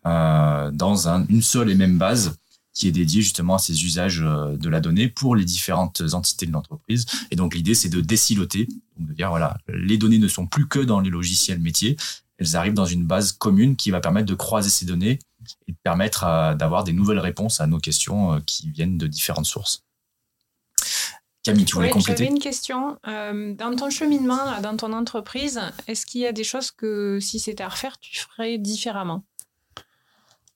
[0.04, 2.36] dans une seule et même base
[2.74, 6.52] qui est dédiée justement à ces usages de la donnée pour les différentes entités de
[6.52, 7.06] l'entreprise.
[7.30, 10.68] Et donc l'idée, c'est de désiloter, donc de dire voilà, les données ne sont plus
[10.68, 11.96] que dans les logiciels métiers,
[12.38, 15.20] elles arrivent dans une base commune qui va permettre de croiser ces données
[15.68, 19.08] et de permettre euh, d'avoir des nouvelles réponses à nos questions euh, qui viennent de
[19.08, 19.84] différentes sources.
[21.44, 22.98] Camille, tu voulais compléter J'avais une question.
[23.06, 27.38] Euh, dans ton cheminement, dans ton entreprise, est-ce qu'il y a des choses que, si
[27.38, 29.26] c'était à refaire, tu ferais différemment?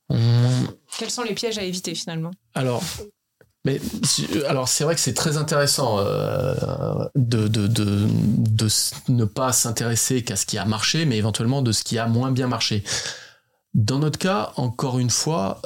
[0.09, 2.31] Quels sont les pièges à éviter finalement?
[2.55, 2.81] Alors,
[3.67, 3.81] mais
[4.47, 6.55] alors c'est vrai que c'est très intéressant euh,
[7.15, 7.49] de,
[9.09, 12.31] ne pas s'intéresser qu'à ce qui a marché, mais éventuellement de ce qui a moins
[12.31, 12.85] bien marché.
[13.73, 15.61] Dans notre cas, encore une fois,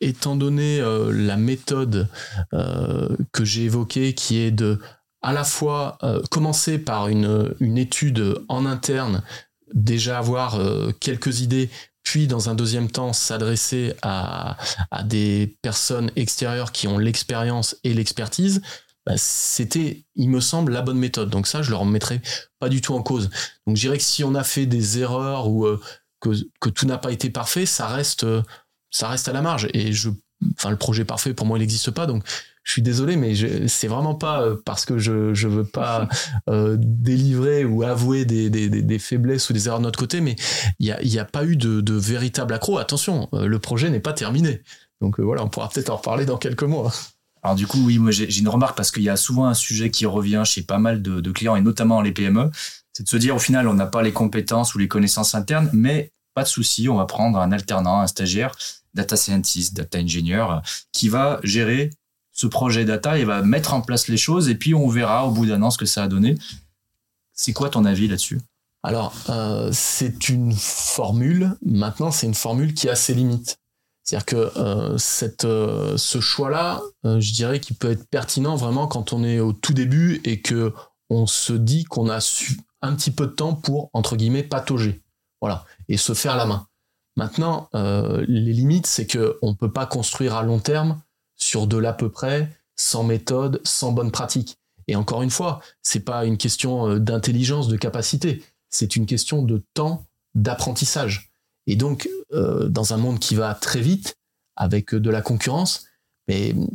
[0.00, 2.08] étant donné la méthode
[2.50, 4.80] que j'ai évoquée, qui est de
[5.22, 5.98] à la fois
[6.30, 9.22] commencer par une étude en interne
[9.72, 10.60] déjà avoir
[11.00, 11.70] quelques idées,
[12.02, 14.56] puis dans un deuxième temps s'adresser à,
[15.04, 18.60] des personnes extérieures qui ont l'expérience et l'expertise,
[19.06, 21.30] bah, c'était, il me semble, la bonne méthode.
[21.30, 22.20] Donc ça, je le remettrai
[22.58, 23.30] pas du tout en cause.
[23.66, 25.80] Donc je dirais que si on a fait des erreurs ou euh,
[26.20, 28.26] que, tout n'a pas été parfait, ça reste,
[28.90, 29.68] ça reste à la marge.
[29.74, 30.10] Et je,
[30.56, 32.06] enfin, le projet parfait, pour moi, il n'existe pas.
[32.06, 32.24] Donc
[32.64, 33.34] je suis désolé, mais
[33.66, 36.08] c'est vraiment pas euh, parce que je je veux pas
[36.48, 40.36] euh, délivrer ou avouer des, des, des, faiblesses ou des erreurs de notre côté, mais
[40.78, 42.78] il y a, a pas eu de, de véritable accro.
[42.78, 44.62] Attention, euh, le projet n'est pas terminé.
[45.00, 46.92] Donc voilà, on pourra peut-être en reparler dans quelques mois.
[47.42, 49.90] Alors du coup, oui, moi j'ai une remarque parce qu'il y a souvent un sujet
[49.90, 52.50] qui revient chez pas mal de, de clients et notamment les PME,
[52.92, 55.68] c'est de se dire au final on n'a pas les compétences ou les connaissances internes,
[55.72, 58.54] mais pas de souci, on va prendre un alternant, un stagiaire,
[58.94, 60.60] data scientist, data engineer,
[60.92, 61.90] qui va gérer
[62.42, 65.30] ce projet data, il va mettre en place les choses et puis on verra au
[65.30, 66.36] bout d'un an ce que ça a donné.
[67.32, 68.40] C'est quoi ton avis là-dessus?
[68.82, 71.56] Alors, euh, c'est une formule.
[71.64, 73.60] Maintenant, c'est une formule qui a ses limites.
[74.02, 79.12] C'est-à-dire que euh, cette, euh, ce choix-là, je dirais qu'il peut être pertinent vraiment quand
[79.12, 80.74] on est au tout début et que
[81.10, 85.00] on se dit qu'on a su un petit peu de temps pour entre guillemets patauger,
[85.40, 86.66] voilà, et se faire la main.
[87.16, 91.00] Maintenant, les limites, c'est que on peut pas construire à long terme
[91.42, 94.58] sur de l'à peu près, sans méthode, sans bonne pratique.
[94.88, 99.42] Et encore une fois, c'est pas une question euh, d'intelligence, de capacité, c'est une question
[99.42, 101.32] de temps, d'apprentissage.
[101.66, 104.16] Et donc, euh, dans un monde qui va très vite,
[104.56, 105.86] avec de la concurrence,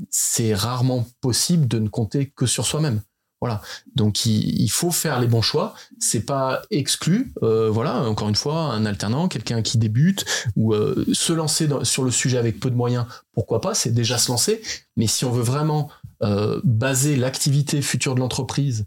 [0.09, 3.01] c'est rarement possible de ne compter que sur soi-même.
[3.39, 3.61] Voilà.
[3.95, 5.75] Donc il, faut faire les bons choix.
[5.99, 7.33] C'est pas exclu.
[7.43, 8.01] Euh, voilà.
[8.03, 12.37] Encore une fois, un alternant, quelqu'un qui débute ou euh, se lancer sur le sujet
[12.37, 13.75] avec peu de moyens, pourquoi pas?
[13.75, 14.61] C'est déjà se lancer.
[14.95, 15.89] Mais si on veut vraiment
[16.23, 18.85] euh, baser l'activité future de l'entreprise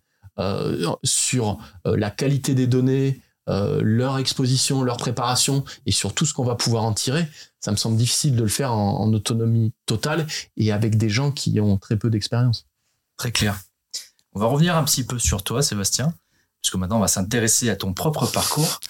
[1.04, 6.54] sur la qualité des données, leur exposition, leur préparation et sur tout ce qu'on va
[6.54, 7.28] pouvoir en tirer,
[7.60, 11.60] ça me semble difficile de le faire en autonomie totale et avec des gens qui
[11.60, 12.66] ont très peu d'expérience.
[13.18, 13.60] Très clair.
[14.34, 16.14] On va revenir un petit peu sur toi, Sébastien,
[16.62, 18.80] puisque maintenant on va s'intéresser à ton propre parcours.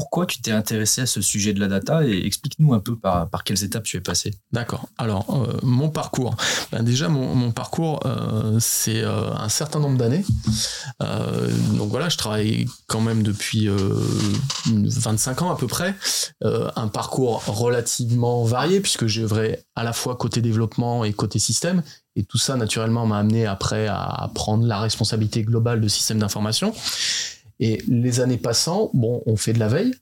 [0.00, 3.28] Pourquoi tu t'es intéressé à ce sujet de la data et explique-nous un peu par,
[3.44, 4.32] quelles étapes tu es passé.
[4.50, 4.88] D'accord.
[4.96, 6.36] Alors, euh, mon parcours.
[6.72, 10.24] Ben déjà, mon, parcours, euh, c'est euh, un certain nombre d'années.
[11.00, 13.68] donc voilà, je travaille quand même depuis
[14.72, 15.94] 25 ans à peu près.
[16.42, 21.82] un parcours relativement varié, puisque j'œuvrais à la fois côté développement et côté système.
[22.16, 26.72] Et tout ça, naturellement, m'a amené après à prendre la responsabilité globale de système d'information.
[27.60, 29.94] Et les années passant, bon, on fait de la veille,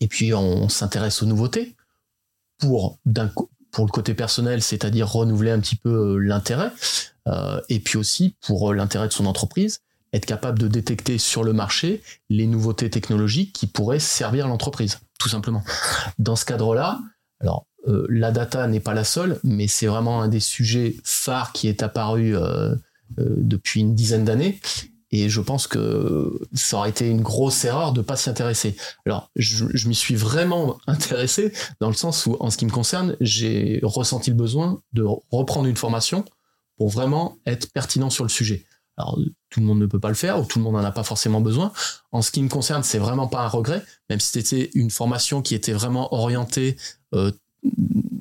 [0.00, 1.76] et puis on s'intéresse aux nouveautés
[2.58, 6.72] pour, le côté personnel, c'est-à-dire renouveler un petit peu euh, l'intérêt,
[7.28, 11.52] euh, et puis aussi pour l'intérêt de son entreprise, être capable de détecter sur le
[11.52, 15.62] marché les nouveautés technologiques qui pourraient servir l'entreprise, tout simplement.
[16.18, 16.98] Dans ce cadre-là,
[17.40, 21.52] alors euh, la data n'est pas la seule, mais c'est vraiment un des sujets phares
[21.52, 22.34] qui est apparu
[23.16, 24.60] depuis une dizaine d'années
[25.10, 28.76] et je pense que ça aurait été une grosse erreur de pas s'y intéresser.
[29.06, 32.70] Alors, je, je m'y suis vraiment intéressé dans le sens où, en ce qui me
[32.70, 36.24] concerne, j'ai ressenti le besoin de reprendre une formation
[36.76, 38.64] pour vraiment être pertinent sur le sujet.
[38.98, 39.18] Alors,
[39.48, 41.04] tout le monde ne peut pas le faire ou tout le monde n'en a pas
[41.04, 41.72] forcément besoin.
[42.10, 45.40] En ce qui me concerne, c'est vraiment pas un regret, même si c'était une formation
[45.40, 46.76] qui était vraiment orientée
[47.14, 47.30] euh,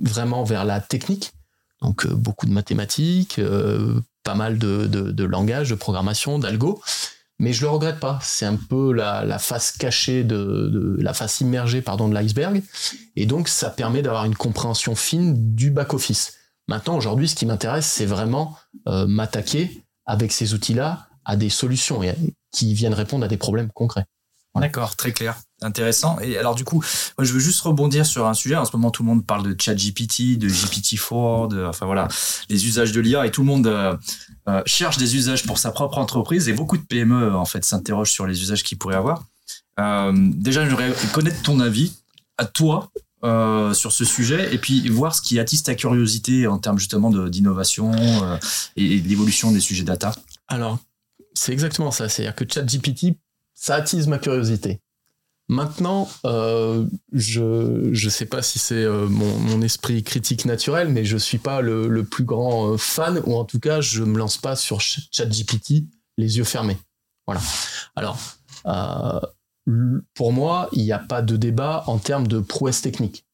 [0.03, 1.33] vraiment vers la technique.
[1.81, 6.81] Donc, euh, beaucoup de mathématiques, euh, pas mal de, de, de langage, de programmation, d'algo.
[7.39, 8.19] Mais je le regrette pas.
[8.21, 12.61] C'est un peu la, face cachée de, la face immergée pardon de l'iceberg.
[13.15, 16.33] Et donc ça permet d'avoir une compréhension fine du back office.
[16.67, 18.57] Maintenant aujourd'hui, ce qui m'intéresse, c'est vraiment
[18.89, 22.01] euh, m'attaquer avec ces outils-là à des solutions
[22.51, 24.05] qui viennent répondre à des problèmes concrets.
[24.55, 25.37] D'accord, très clair.
[25.63, 26.19] Intéressant.
[26.19, 26.83] Et alors du coup,
[27.17, 28.55] moi, je veux juste rebondir sur un sujet.
[28.55, 32.07] En ce moment, tout le monde parle de ChatGPT, de GPT-4, de, enfin voilà,
[32.47, 33.95] les usages de l'IA et tout le monde euh,
[34.47, 38.11] euh, cherche des usages pour sa propre entreprise et beaucoup de PME en fait s'interrogent
[38.11, 39.23] sur les usages qu'ils pourraient avoir.
[39.79, 41.93] Euh, déjà, j'aimerais connaître ton avis
[42.37, 42.91] à toi
[43.73, 47.91] sur ce sujet et puis voir ce qui attise ta curiosité en termes justement d'innovation
[48.75, 50.13] et, et de l'évolution des sujets data.
[50.47, 50.77] Alors,
[51.33, 52.07] c'est exactement ça.
[52.07, 53.17] C'est-à-dire que ChatGPT
[53.57, 54.79] ça attise ma curiosité.
[55.49, 57.41] Maintenant, euh, je
[57.89, 62.03] ne sais pas si c'est euh, mon, esprit critique naturel, mais je suis pas le,
[62.03, 65.85] plus grand euh, fan, ou en tout cas, je me lance pas sur ChatGPT
[66.17, 66.77] les yeux fermés.
[67.27, 67.41] Voilà.
[67.95, 68.19] Alors,
[70.15, 73.25] pour moi, il n'y a pas de débat en termes de prouesse technique.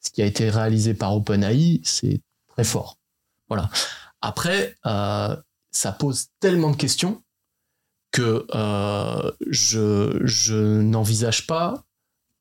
[0.00, 2.98] Ce qui a été réalisé par OpenAI, c'est très fort.
[3.48, 3.70] Voilà.
[4.20, 7.22] Après, ça pose tellement de questions
[8.12, 11.82] que euh, je, je n'envisage pas,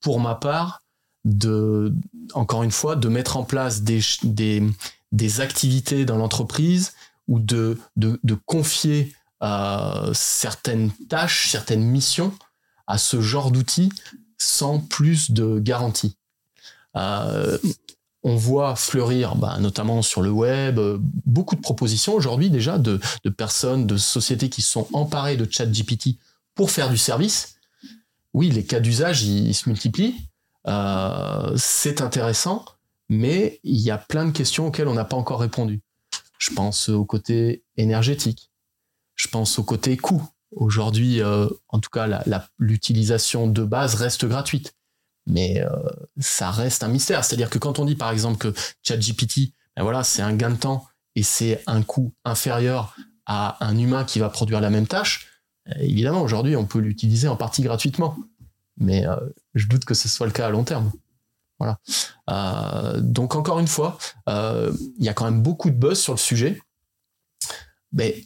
[0.02, 0.82] pour ma part,
[1.24, 1.94] de,
[2.34, 4.64] encore une fois, de mettre en place des, des,
[5.12, 6.94] des activités dans l'entreprise
[7.28, 12.34] ou de, de, confier euh, certaines tâches, certaines missions
[12.88, 13.92] à ce genre d'outils
[14.38, 16.18] sans plus de garantie.
[16.98, 17.58] Euh,
[18.24, 23.00] on voit fleurir, bah, notamment sur le web, euh, beaucoup de propositions aujourd'hui déjà de,
[23.36, 26.18] personnes, de sociétés qui sont emparées de ChatGPT
[26.56, 27.56] pour faire du service.
[28.34, 30.16] Oui, les cas d'usage, ils, se multiplient.
[30.68, 32.66] Euh, c'est intéressant,
[33.10, 35.82] mais il y a plein de questions auxquelles on n'a pas encore répondu.
[36.38, 38.52] Je pense au côté énergétique.
[39.16, 40.24] Je pense au côté coût.
[40.52, 42.24] Aujourd'hui, euh, en tout cas,
[42.58, 44.74] l'utilisation de base reste gratuite
[45.32, 45.70] mais euh,
[46.20, 47.24] ça reste un mystère.
[47.24, 50.58] C'est-à-dire que quand on dit par exemple que ChatGPT, ben voilà, c'est un gain de
[50.58, 55.28] temps et c'est un coût inférieur à un humain qui va produire la même tâche,
[55.70, 58.18] euh, évidemment aujourd'hui on peut l'utiliser en partie gratuitement,
[58.78, 59.16] mais euh,
[59.54, 60.92] je doute que ce soit le cas à long terme.
[61.60, 61.78] Voilà.
[63.02, 64.74] donc encore une fois, il
[65.06, 66.60] y a quand même beaucoup de buzz sur le sujet.
[67.92, 68.26] Mais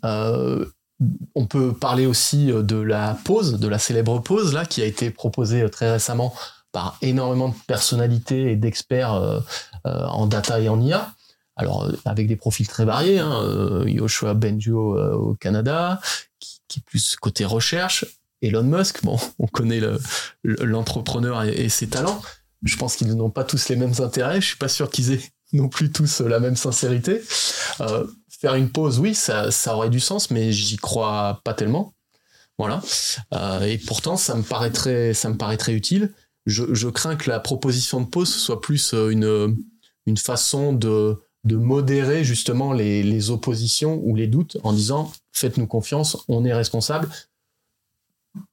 [1.36, 5.12] on peut parler aussi de la pause, de la célèbre pause là, qui a été
[5.12, 6.34] proposée très récemment
[6.76, 9.40] par énormément de personnalités et d'experts euh,
[9.88, 11.14] euh, en data et en IA.
[11.56, 16.02] Alors, euh, avec des profils très variés, hein, Yoshua Benjo au Canada,
[16.38, 18.06] qui, est plus côté recherche,
[18.42, 19.80] Elon Musk, bon, on connaît
[20.44, 22.22] l'entrepreneur et, ses talents.
[22.64, 24.42] Je pense qu'ils n'ont pas tous les mêmes intérêts.
[24.42, 27.22] Je suis pas sûr qu'ils aient non plus tous la même sincérité.
[28.28, 31.94] faire une pause, oui, ça, ça aurait du sens, mais j'y crois pas tellement.
[32.58, 32.82] Voilà.
[33.66, 36.12] et pourtant, ça me paraîtrait, ça me paraîtrait utile
[36.46, 39.58] je, crains que la proposition de pause soit plus euh, une,
[40.06, 45.68] une façon de, de modérer justement les, les, oppositions ou les doutes en disant faites-nous
[45.68, 47.10] confiance, on est responsable.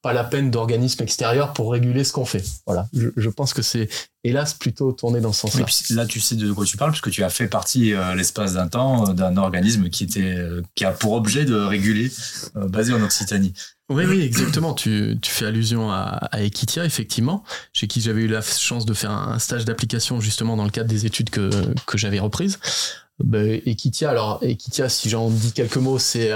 [0.00, 2.44] Pas la peine d'organismes extérieurs pour réguler ce qu'on fait.
[2.66, 2.88] Voilà.
[2.92, 3.88] Je, pense que c'est
[4.22, 5.66] hélas plutôt tourné dans ce sens-là.
[5.90, 8.68] là, tu sais de quoi tu parles, puisque tu as fait partie, euh, l'espace d'un
[8.68, 10.38] temps, euh, d'un organisme qui, était,
[10.76, 12.12] qui a pour objet de réguler,
[12.54, 13.54] basé en Occitanie.
[13.92, 14.74] Oui, oui, exactement.
[14.74, 18.94] tu, tu, fais allusion à, à, Equitia, effectivement, chez qui j'avais eu la chance de
[18.94, 21.50] faire un stage d'application justement dans le cadre des études que,
[21.86, 22.58] que j'avais reprises.
[23.22, 26.32] Ben, Equitia, alors Equitia, si j'en dis quelques mots, c'est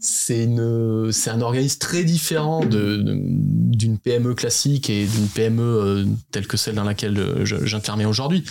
[0.00, 6.04] c'est une c'est un organisme très différent de d'une PME classique et d'une PME euh,
[6.30, 8.44] telle que celle dans laquelle euh, j'interviens aujourd'hui.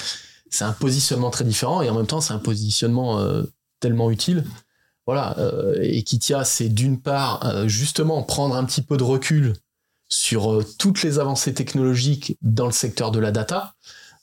[0.49, 3.43] C'est un positionnement très différent et en même temps c'est un positionnement euh,
[3.79, 4.43] tellement utile
[5.07, 9.53] voilà, euh, Equitia, c'est d'une part euh, justement prendre un petit peu de recul
[10.09, 13.73] sur euh, toutes les avancées technologiques dans le secteur de la data.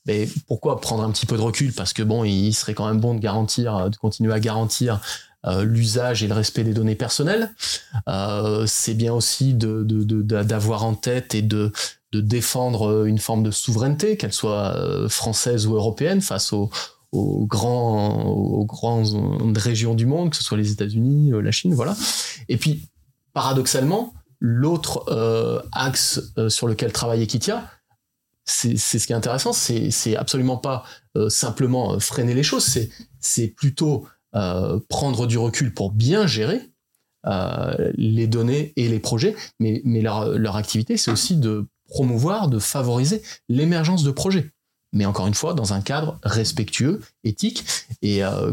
[0.07, 1.73] Mais pourquoi prendre un petit peu de recul?
[1.73, 5.01] Parce que bon, il serait quand même bon de garantir, de continuer à garantir
[5.63, 7.55] l'usage et le respect des données personnelles.
[8.67, 11.73] c'est bien aussi d'avoir en tête et de
[12.13, 14.77] défendre une forme de souveraineté, qu'elle soit
[15.09, 16.71] française ou européenne, face aux,
[17.15, 21.73] aux grands, aux grandes régions du monde, que ce soit les États-Unis, euh, la Chine,
[21.73, 21.97] voilà.
[22.49, 22.89] Et puis,
[23.33, 27.71] paradoxalement, l'autre euh, axe euh, sur lequel travaille Equitia,
[28.47, 30.85] c'est ce qui est intéressant, c'est absolument pas
[31.31, 32.79] simplement freiner les choses,
[33.19, 34.07] c'est plutôt
[34.91, 36.61] prendre du recul pour bien gérer
[37.95, 42.59] les données et les projets, mais, mais leur, leur activité, c'est aussi de promouvoir, de
[42.59, 44.51] favoriser l'émergence de projets
[44.95, 47.65] mais encore une fois, dans un cadre respectueux, éthique.
[48.01, 48.53] Et, euh,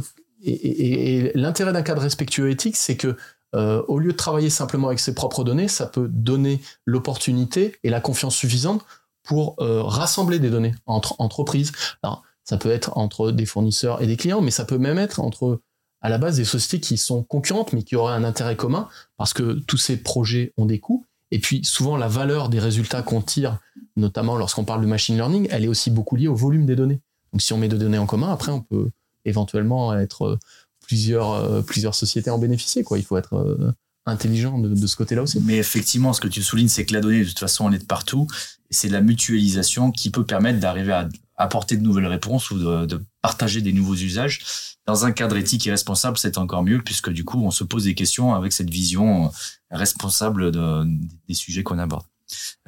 [1.36, 3.16] l'intérêt d'un cadre respectueux, éthique, c'est que
[3.54, 7.90] euh, au lieu de travailler simplement avec ses propres données, ça peut donner l'opportunité et
[7.90, 8.84] la confiance suffisante
[9.24, 11.72] pour euh, rassembler des données entre entreprises.
[12.02, 15.20] Alors, ça peut être entre des fournisseurs et des clients, mais ça peut même être
[15.20, 15.62] entre
[16.02, 19.34] à la base des sociétés qui sont concurrentes mais qui auraient un intérêt commun parce
[19.34, 23.22] que tous ces projets ont des coûts et puis souvent la valeur des résultats qu'on
[23.22, 23.60] tire,
[23.96, 27.02] notamment lorsqu'on parle de machine learning, elle est aussi beaucoup liée au volume des données.
[27.34, 28.90] Donc si on met des données en commun, après on peut
[29.26, 30.40] éventuellement être euh,
[30.86, 32.84] plusieurs, euh, plusieurs sociétés en bénéficier.
[32.84, 32.98] Quoi.
[32.98, 33.72] Il faut être euh,
[34.06, 35.40] intelligent de, ce côté-là aussi.
[35.42, 37.80] Mais effectivement, ce que tu soulignes, c'est que la donnée, de toute façon, elle est
[37.80, 38.28] de partout.
[38.70, 43.62] C'est la mutualisation qui peut permettre d'arriver à apporter de nouvelles réponses ou de, partager
[43.62, 44.78] des nouveaux usages.
[44.88, 47.84] Dans un cadre éthique et responsable, c'est encore mieux puisque du coup, on se pose
[47.84, 49.32] des questions avec cette vision
[49.70, 50.84] responsable de,
[51.28, 52.06] des sujets qu'on aborde.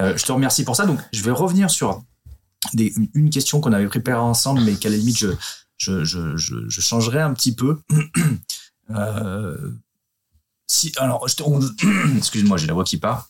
[0.01, 0.85] Euh, je te remercie pour ça.
[0.85, 2.03] Donc, je vais revenir sur
[2.73, 5.25] une question qu'on avait préparée ensemble, mais qu'à la limite,
[5.77, 7.81] je, changerai un petit peu.
[8.91, 9.71] euh,
[10.67, 11.25] si, alors,
[12.17, 13.29] excuse-moi, j'ai la voix qui part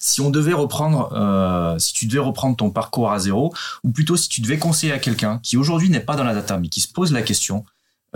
[0.00, 4.16] si on devait reprendre, euh, si tu devais reprendre ton parcours à zéro, ou plutôt
[4.16, 6.80] si tu devais conseiller à quelqu'un qui aujourd'hui n'est pas dans la data, mais qui
[6.80, 7.64] se pose la question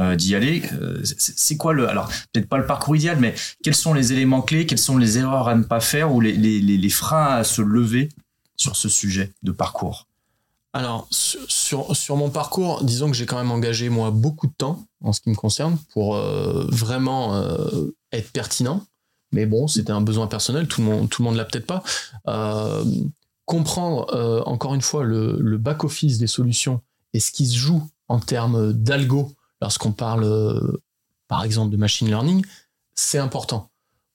[0.01, 3.75] euh, d'y aller, euh, c'est quoi le, alors peut-être pas le parcours idéal, mais quels
[3.75, 6.61] sont les éléments clés, quelles sont les erreurs à ne pas faire ou les, les,
[6.61, 8.09] les freins à se lever
[8.57, 10.07] sur ce sujet de parcours?
[10.73, 14.85] Alors, sur, sur, mon parcours, disons que j'ai quand même engagé, moi, beaucoup de temps,
[15.03, 17.41] en ce qui me concerne, pour vraiment
[18.11, 18.85] être pertinent
[19.35, 21.83] mais bon, c'était un besoin personnel, tout le monde, tout le l'a peut-être pas.
[22.29, 22.85] Euh,
[23.45, 26.81] comprendre euh, encore une fois le, back-office des solutions
[27.13, 29.33] et ce qui se joue en termes d'algo
[29.65, 30.83] lorsqu'on parle euh,
[31.27, 32.45] par exemple de machine learning,
[32.95, 33.71] c'est important.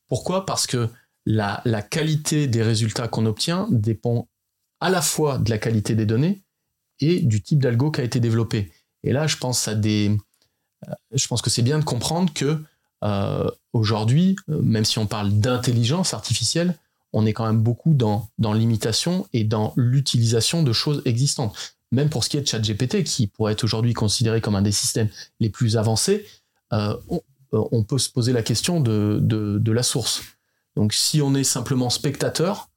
[0.07, 0.45] Pourquoi?
[0.45, 0.89] Parce que
[1.25, 4.27] la, qualité des résultats qu'on obtient dépend
[4.79, 6.43] à la fois de la qualité des données
[6.99, 8.71] et du type d'algo qui a été développé.
[9.03, 9.67] Et là, je pense
[11.27, 12.63] pense que c'est bien de comprendre que
[13.03, 16.77] euh, aujourd'hui, euh, même si on parle d'intelligence artificielle,
[17.11, 21.78] on est quand même beaucoup dans l'imitation et dans l'utilisation de choses existantes.
[21.91, 24.71] Même pour ce qui est de ChatGPT, qui pourrait être aujourd'hui considéré comme un des
[24.71, 25.09] systèmes
[25.39, 26.25] les plus avancés,
[26.73, 26.95] euh,
[27.51, 30.21] on, peut se poser la question de, la source.
[30.75, 32.69] Donc si on est simplement spectateur,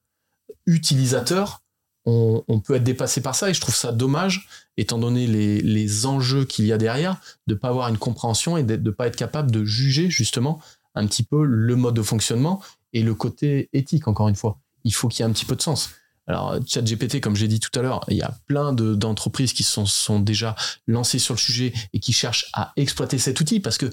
[0.67, 1.61] utilisateur,
[2.05, 6.45] on, peut être dépassé par ça et je trouve ça dommage, étant donné les, enjeux
[6.45, 9.17] qu'il y a derrière, de ne pas avoir une compréhension et de ne pas être
[9.17, 10.61] capable de juger justement
[10.95, 12.61] un petit peu le mode de fonctionnement
[12.93, 14.59] et le côté éthique, encore une fois.
[14.85, 15.91] Il faut qu'il y ait un petit peu de sens.
[16.27, 19.87] Alors, ChatGPT, comme j'ai dit tout à l'heure, il y a plein d'entreprises qui sont,
[19.87, 20.55] sont déjà
[20.87, 23.91] lancées sur le sujet et qui cherchent à exploiter cet outil parce que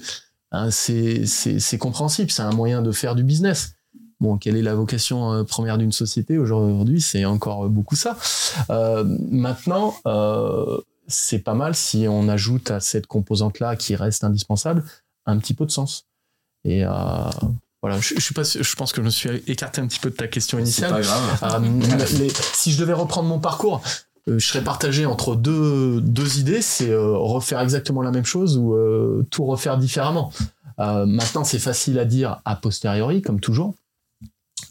[0.52, 3.74] hein, c'est compréhensible, c'est un moyen de faire du business.
[4.20, 7.00] Bon, quelle est la vocation euh, première d'une société aujourd'hui?
[7.00, 8.18] C'est encore beaucoup ça.
[8.68, 10.78] Euh, maintenant, euh,
[11.08, 14.84] c'est pas mal si on ajoute à cette composante-là qui reste indispensable
[15.24, 16.06] un petit peu de sens.
[16.64, 16.84] Et
[17.82, 20.10] voilà, je, je, suis pas, je pense que je me suis écarté un petit peu
[20.10, 20.90] de ta question initiale.
[20.90, 21.64] Pas grave.
[22.54, 23.82] si je devais reprendre mon parcours,
[24.26, 28.76] je serais partagé entre deux, deux idées, c'est refaire exactement la même chose ou
[29.30, 30.30] tout refaire différemment.
[30.78, 33.74] maintenant, c'est facile à dire a posteriori, comme toujours.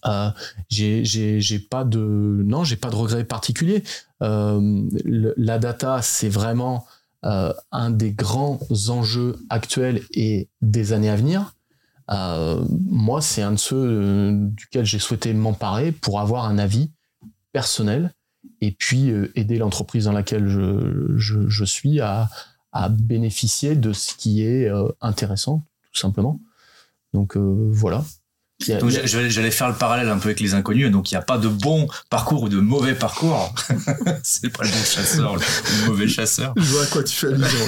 [0.05, 0.29] Euh,
[0.69, 3.83] j'ai pas de non, j'ai pas de regret particulier.
[4.21, 6.85] Euh, la data, c'est vraiment
[7.25, 11.55] euh, un des grands enjeux actuels et des années à venir.
[12.09, 16.91] Moi, c'est un de ceux duquel j'ai souhaité m'emparer pour avoir un avis
[17.51, 18.13] personnel
[18.61, 22.29] et puis aider l'entreprise dans laquelle je, je, je suis à,
[22.71, 24.69] à, bénéficier de ce qui est
[25.01, 26.39] intéressant, tout simplement.
[27.13, 28.03] Donc voilà,
[28.67, 30.91] donc j'allais faire le parallèle un peu avec les inconnus.
[30.91, 33.53] Donc il n'y a pas de bon parcours ou de mauvais parcours.
[34.23, 36.53] c'est pas le bon chasseur, le mauvais chasseur.
[36.57, 37.65] Je vois à quoi tu fais allusion.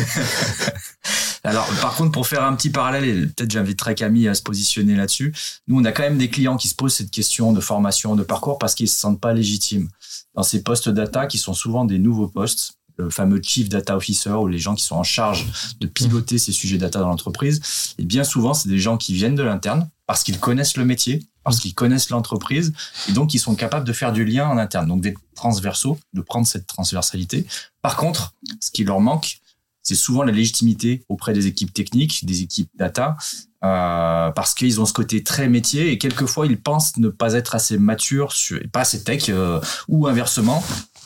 [1.43, 4.95] Alors par contre, pour faire un petit parallèle, et peut-être j'inviterai Camille à se positionner
[4.95, 5.33] là-dessus.
[5.67, 8.23] Nous, on a quand même des clients qui se posent cette question de formation, de
[8.23, 9.87] parcours parce qu'ils se sentent pas légitimes
[10.35, 14.31] dans ces postes data qui sont souvent des nouveaux postes le fameux Chief Data Officer
[14.31, 15.45] ou les gens qui sont en charge
[15.79, 17.61] de piloter ces sujets data dans l'entreprise.
[17.97, 21.25] Et bien souvent, c'est des gens qui viennent de l'interne parce qu'ils connaissent le métier,
[21.45, 22.73] parce qu'ils connaissent l'entreprise
[23.07, 26.19] et donc ils sont capables de faire du lien en interne, donc d'être transversaux, de
[26.19, 27.47] prendre cette transversalité.
[27.81, 29.37] Par contre, ce qui leur manque,
[29.81, 33.15] c'est souvent la légitimité auprès des équipes techniques, des équipes data,
[33.63, 37.55] euh, parce qu'ils ont ce côté très métier et quelquefois ils pensent ne pas être
[37.55, 40.61] assez matures, sur, pas assez tech, euh, ou inversement,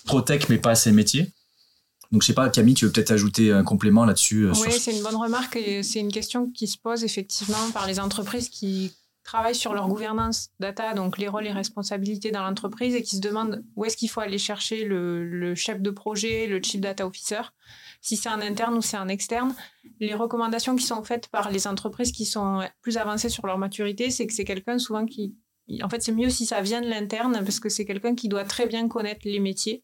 [0.08, 1.32] trop tech mais pas assez métier.
[2.12, 4.96] Donc, je sais pas, Camille, tu veux peut-être ajouter un complément là-dessus euh, Oui, c'est
[4.96, 8.92] une bonne remarque et c'est une question qui se pose effectivement par les entreprises qui
[9.26, 13.22] travaillent sur leur gouvernance data, donc les rôles et responsabilités dans l'entreprise et qui se
[13.22, 17.42] demandent où est-ce qu'il faut aller chercher le, chef de projet, le chief data officer,
[18.02, 19.54] si c'est en interne ou c'est en externe.
[20.00, 24.12] Les recommandations qui sont faites par les entreprises qui sont plus avancées sur leur maturité,
[24.12, 25.36] c'est que c'est quelqu'un souvent qui...
[25.82, 28.44] En fait, c'est mieux si ça vient de l'interne parce que c'est quelqu'un qui doit
[28.44, 29.84] très bien connaître les métiers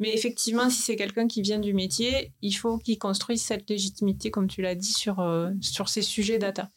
[0.00, 4.30] mais effectivement, si c'est quelqu'un qui vient du métier, il faut qu'il construise cette légitimité,
[4.30, 6.68] comme tu l'as dit, sur, euh, sur ces sujets data.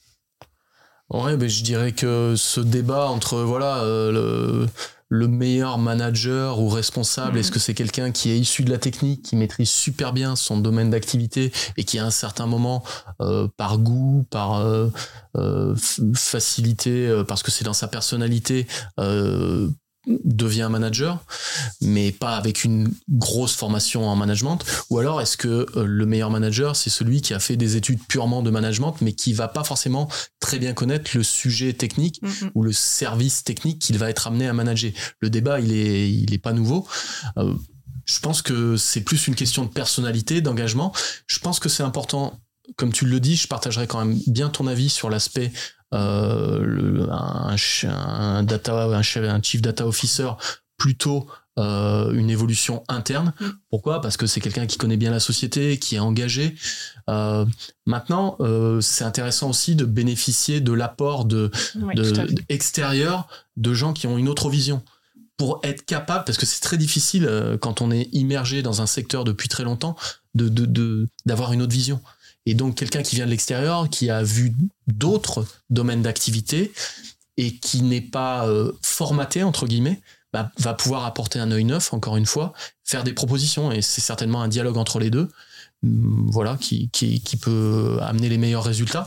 [1.09, 4.65] Ouais, ben je dirais que ce débat entre voilà euh,
[5.09, 7.53] le, meilleur manager ou responsable, est-ce mhm.
[7.53, 10.89] que c'est quelqu'un qui est issu de la technique, qui maîtrise super bien son domaine
[10.89, 12.82] d'activité et qui à un certain moment,
[13.19, 14.65] euh, par goût, par
[16.15, 18.67] facilité, parce que c'est dans sa personnalité,
[20.08, 21.24] devient manager,
[21.82, 24.64] mais pas avec une grosse formation en management?
[24.89, 27.99] Ou alors est-ce que euh, le meilleur manager, c'est celui qui a fait des études
[28.08, 32.22] purement de management, mais qui va pas forcément très bien connaître le sujet technique
[32.56, 34.91] ou le service technique qu'il va être amené à manager?
[35.20, 36.88] Le débat, il est, il est pas nouveau.
[37.38, 37.54] Euh,
[38.06, 40.91] je pense que c'est plus une question de personnalité, d'engagement.
[41.28, 42.39] Je pense que c'est important,
[42.76, 45.52] comme tu le dis, je partagerai quand même bien ton avis sur l'aspect
[45.91, 50.29] le, un, un, data, un, un chief data officer
[50.77, 51.27] plutôt
[51.59, 53.33] euh, une évolution interne.
[53.39, 53.45] Mm.
[53.69, 54.01] Pourquoi?
[54.01, 56.55] Parce que c'est quelqu'un qui connaît bien la société, qui est engagé.
[57.09, 57.45] Euh,
[57.85, 61.51] maintenant, euh, c'est intéressant aussi de bénéficier de l'apport de,
[62.47, 63.27] extérieur
[63.57, 64.81] de gens qui ont une autre vision
[65.35, 67.29] pour être capable, parce que c'est très difficile
[67.61, 69.95] quand on est immergé dans un secteur depuis très longtemps,
[70.35, 71.99] de d'avoir une autre vision.
[72.45, 74.53] Et donc quelqu'un qui vient de l'extérieur, qui a vu
[74.87, 76.71] d'autres domaines d'activité
[77.37, 78.47] et qui n'est pas
[78.81, 80.01] formaté entre guillemets,
[80.33, 82.53] bah, va pouvoir apporter un œil neuf, encore une fois,
[82.85, 85.29] faire des propositions, et c'est certainement un dialogue entre les deux,
[85.83, 86.89] hum, voilà, qui,
[87.41, 89.05] peut amener les meilleurs résultats.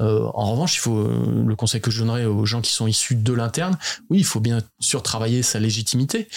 [0.00, 2.86] Euh, en revanche, il faut euh, le conseil que je donnerais aux gens qui sont
[2.86, 3.76] issus de l'interne,
[4.08, 6.28] oui, il faut bien sûr travailler sa légitimité,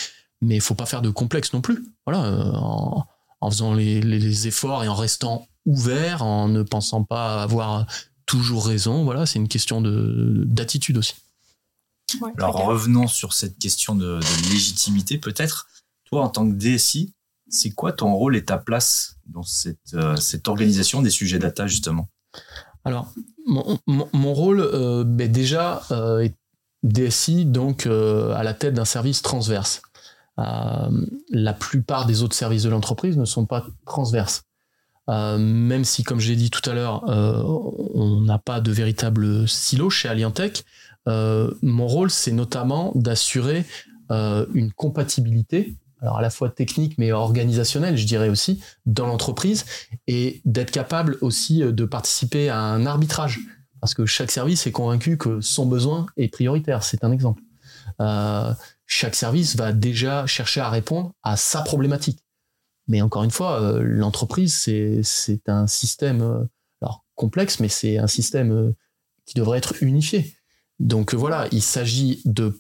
[0.42, 1.86] mais il faut pas faire de complexe non plus.
[2.08, 2.52] Voilà, euh,
[3.46, 7.86] en, faisant les, les, efforts et en restant ouvert, en ne pensant pas avoir
[8.26, 9.04] toujours raison.
[9.04, 11.16] Voilà, c'est une question de d'attitude aussi.
[12.38, 14.20] Alors revenons sur cette question de,
[14.50, 15.68] légitimité peut-être.
[16.06, 17.14] Toi en tant que DSI,
[17.50, 21.68] c'est quoi ton rôle et ta place dans cette, euh, cette organisation des sujets data
[21.68, 22.10] justement?
[22.84, 23.12] Alors
[23.48, 26.36] mon, mon, rôle euh, ben déjà euh, est
[26.84, 29.82] DSI donc à la tête d'un service transverse.
[30.38, 34.44] La plupart des autres services de l'entreprise ne sont pas transverses.
[35.08, 39.90] même si, comme je l'ai dit tout à l'heure, on n'a pas de véritable silo
[39.90, 40.66] chez Aliantech,
[41.08, 43.66] euh, mon rôle, c'est notamment d'assurer
[44.12, 49.66] euh, une compatibilité, alors à la fois technique mais organisationnelle, je dirais aussi, dans l'entreprise,
[50.08, 53.40] et d'être capable aussi euh, de participer à un arbitrage,
[53.82, 56.84] parce que chaque service est convaincu que son besoin est prioritaire.
[56.84, 57.42] C'est un exemple.
[58.86, 62.20] Chaque service va déjà chercher à répondre à sa problématique.
[62.88, 66.48] Mais encore une fois, l'entreprise, c'est un système
[66.82, 68.76] alors, complexe, mais c'est un système
[69.26, 70.36] qui devrait être unifié.
[70.80, 72.60] Donc euh, voilà, il s'agit de,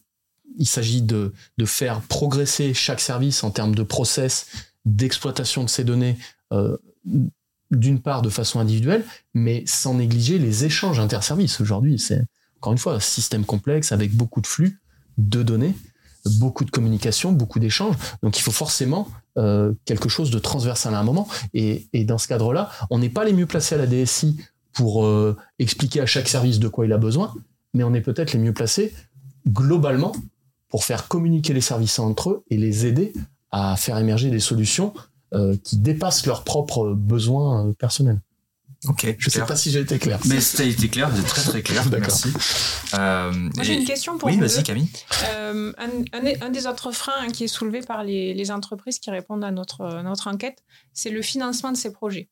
[0.57, 4.47] de, de, faire progresser chaque service en termes de process
[4.85, 6.17] d'exploitation de ces données,
[6.53, 6.77] euh,
[7.71, 9.03] d'une part de façon individuelle,
[9.33, 11.59] mais sans négliger les échanges interservices.
[11.59, 12.21] Aujourd'hui, c'est
[12.57, 14.79] encore une fois un système complexe avec beaucoup de flux
[15.17, 15.75] de données,
[16.25, 17.95] beaucoup de communication, beaucoup d'échanges.
[18.23, 19.07] Donc il faut forcément
[19.37, 21.27] euh, quelque chose de transversal à un moment.
[21.53, 24.37] Et, dans ce cadre-là, on n'est pas les mieux placés à la DSI
[24.73, 27.33] pour euh, expliquer à chaque service de quoi il a besoin,
[27.73, 28.93] mais on est peut-être les mieux placés
[29.47, 30.13] globalement
[30.69, 33.13] pour faire communiquer les services entre eux et les aider
[33.51, 34.93] à faire émerger des solutions
[35.33, 38.19] euh, qui dépassent leurs propres besoins personnels.
[38.87, 39.15] Ok.
[39.17, 40.19] Je ne sais pas si j'ai été clair.
[40.25, 41.83] Mais ça a été clair, très très clair.
[41.91, 42.29] Merci.
[42.93, 44.43] Euh, Moi j'ai une question pour oui, vous.
[44.43, 44.89] Oui, vas-y Camille.
[45.37, 45.71] Un,
[46.41, 50.01] un, des autres freins qui est soulevé par les, les entreprises qui répondent à notre,
[50.03, 50.63] notre enquête,
[50.93, 52.29] c'est le financement de ces projets.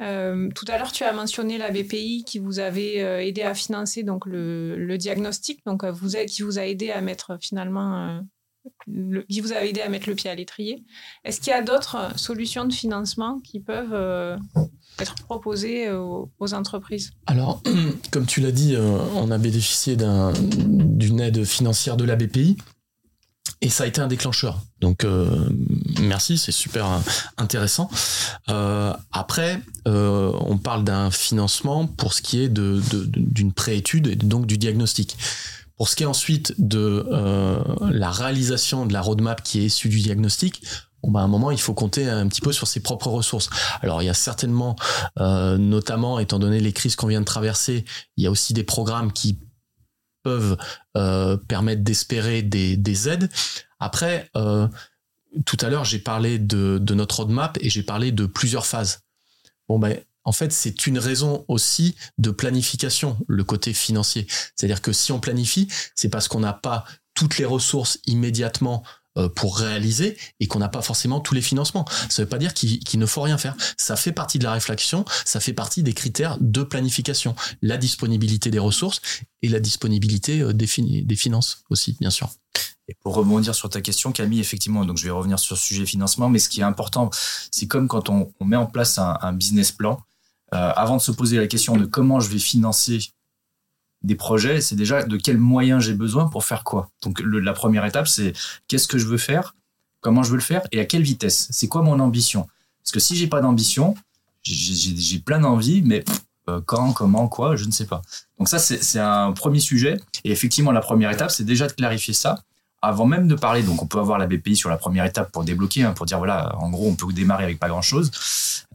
[0.00, 3.54] Euh, tout à l'heure, tu as mentionné la BPI qui vous avait euh, aidé à
[3.54, 5.92] financer donc le, diagnostic, donc euh,
[6.26, 8.20] qui vous a aidé à mettre finalement,
[9.28, 10.84] qui vous a aidé à mettre le pied à l'étrier.
[11.24, 14.38] Est-ce qu'il y a d'autres solutions de financement qui peuvent
[14.98, 17.12] être proposées aux, aux, entreprises?
[17.26, 17.62] Alors,
[18.10, 22.56] comme tu l'as dit, on a bénéficié d'une aide financière de la BPI.
[23.62, 24.60] Et ça a été un déclencheur.
[24.80, 25.48] Donc euh,
[26.00, 27.00] merci, c'est super
[27.38, 27.88] intéressant.
[28.48, 34.46] Euh, après, euh, on parle d'un financement pour ce qui est d'une préétude et donc
[34.46, 35.16] du diagnostic.
[35.82, 37.04] Pour ce qui est ensuite de
[37.90, 40.62] la réalisation de la roadmap qui est issue du diagnostic,
[41.02, 43.50] bon bah à un moment il faut compter un petit peu sur ses propres ressources.
[43.80, 44.76] Alors il y a certainement,
[45.16, 47.84] notamment étant donné les crises qu'on vient de traverser,
[48.16, 49.40] il y a aussi des programmes qui
[50.22, 50.56] peuvent
[50.96, 53.28] euh, permettre d'espérer des, des, aides.
[53.80, 54.68] Après, euh,
[55.46, 59.00] tout à l'heure, j'ai parlé de, de, notre roadmap et j'ai parlé de plusieurs phases.
[59.68, 64.26] Bon, ben, en fait, c'est une raison aussi de planification, le côté financier.
[64.56, 68.82] C'est-à-dire que si on planifie, c'est parce qu'on n'a pas toutes les ressources immédiatement
[69.18, 71.84] euh, pour réaliser et qu'on n'a pas forcément tous les financements.
[72.08, 73.54] Ça ne veut pas dire qu'il ne faut rien faire.
[73.76, 77.36] Ça fait partie de la réflexion, ça fait partie des critères de planification.
[77.60, 79.02] La disponibilité des ressources
[79.42, 82.30] et la disponibilité euh, des, finances aussi, bien sûr.
[82.88, 85.84] Et pour rebondir sur ta question, Camille, effectivement, donc je vais revenir sur le sujet
[85.84, 87.10] financement, mais ce qui est important,
[87.50, 90.00] c'est comme quand on, met en place un, business plan,
[90.52, 92.98] avant de se poser la question de comment je vais financer
[94.02, 96.90] des projets, c'est déjà de quels moyens j'ai besoin pour faire quoi.
[97.02, 98.32] Donc la première étape, c'est
[98.68, 99.54] qu'est-ce que je veux faire,
[100.00, 101.48] comment je veux le faire et à quelle vitesse.
[101.50, 102.48] C'est quoi mon ambition?
[102.82, 103.94] Parce que si j'ai pas d'ambition,
[104.42, 106.04] j'ai plein d'envie, mais
[106.48, 108.02] euh, quand, comment, quoi, je ne sais pas.
[108.38, 110.00] Donc ça, c'est un premier sujet.
[110.24, 112.42] Et effectivement, la première étape, c'est déjà de clarifier ça
[112.82, 113.62] avant même de parler.
[113.62, 116.18] Donc on peut avoir la BPI sur la première étape pour débloquer, hein, pour dire
[116.18, 118.10] voilà, en gros, on peut démarrer avec pas grand-chose.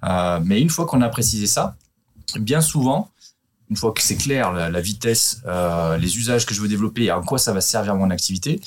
[0.03, 1.75] Euh, mais une fois qu'on a précisé ça,
[2.39, 3.11] bien souvent,
[3.69, 7.11] une fois que c'est clair, la, vitesse, euh, les usages que je veux développer et
[7.11, 8.61] en quoi ça va servir mon activité,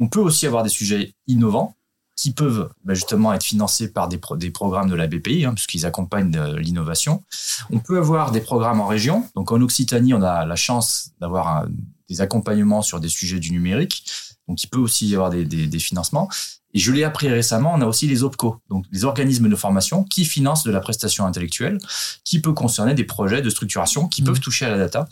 [0.00, 1.76] on peut aussi avoir des sujets innovants
[2.16, 4.18] qui peuvent bah, justement être financés par des,
[4.50, 7.22] programmes de la BPI, hein, puisqu'ils accompagnent l'innovation.
[7.70, 9.24] On peut avoir des programmes en région.
[9.36, 11.66] Donc en Occitanie, on a la chance d'avoir
[12.10, 14.04] des accompagnements sur des sujets du numérique.
[14.50, 16.28] Donc il peut aussi y avoir des, des financements.
[16.72, 20.02] Et je l'ai appris récemment, on a aussi les OPCO, donc les organismes de formation
[20.04, 21.78] qui financent de la prestation intellectuelle,
[22.24, 24.40] qui peut concerner des projets de structuration qui peuvent mmh.
[24.40, 25.08] toucher à la data.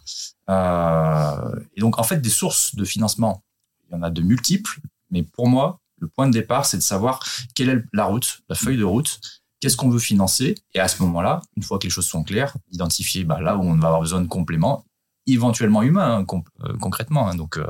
[0.51, 3.43] Euh, et donc, en fait, des sources de financement,
[3.89, 4.80] il y en a de multiples,
[5.11, 7.20] mais pour moi, le point de départ, c'est de savoir
[7.55, 9.20] quelle est la route, la feuille de route,
[9.61, 12.57] qu'est-ce qu'on veut financer, et à ce moment-là, une fois que les choses sont claires,
[12.70, 14.84] identifier bah, là où on va avoir besoin de compléments,
[15.32, 17.28] éventuellement humains, hein, euh, concrètement.
[17.28, 17.34] Hein.
[17.34, 17.64] donc, euh,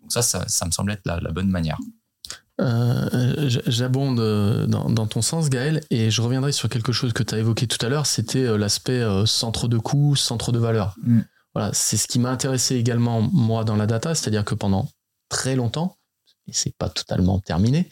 [0.00, 1.78] donc ça, ça, me semble être la bonne manière.
[2.60, 4.18] Euh, J'abonde
[4.66, 7.84] dans, ton sens, Gaël, et je reviendrai sur quelque chose que tu as évoqué tout
[7.84, 10.96] à l'heure, c'était l'aspect centre de coût, centre de valeur.
[11.02, 11.20] Mm.
[11.54, 14.88] Voilà, c'est ce qui m'a intéressé également, moi, dans la data, c'est-à-dire que pendant
[15.28, 15.96] très longtemps,
[16.46, 17.88] et c'est pas totalement terminé,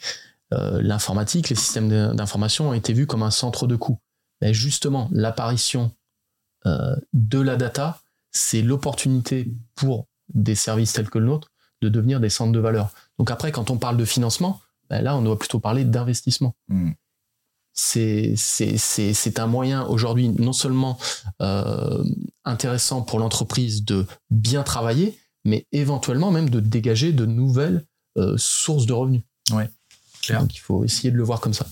[0.51, 3.99] l'informatique, les systèmes d'information ont été vus comme un centre de coût.
[4.41, 5.91] Mais justement, l'apparition
[6.65, 7.99] de la data,
[8.35, 12.91] c'est l'opportunité pour des services tels que le nôtre de devenir des centres de valeur.
[13.17, 16.55] Donc après, quand on parle de financement, ben là, on doit plutôt parler d'investissement.
[16.67, 16.91] Hmm.
[17.73, 18.35] C'est
[19.37, 20.97] un moyen aujourd'hui non seulement
[21.41, 22.03] euh,
[22.45, 27.85] intéressant pour l'entreprise de bien travailler, mais éventuellement même de dégager de nouvelles
[28.17, 29.23] euh, sources de revenus.
[29.51, 29.69] Ouais,
[30.21, 30.41] clair.
[30.41, 31.67] Donc il faut essayer de le voir comme ça.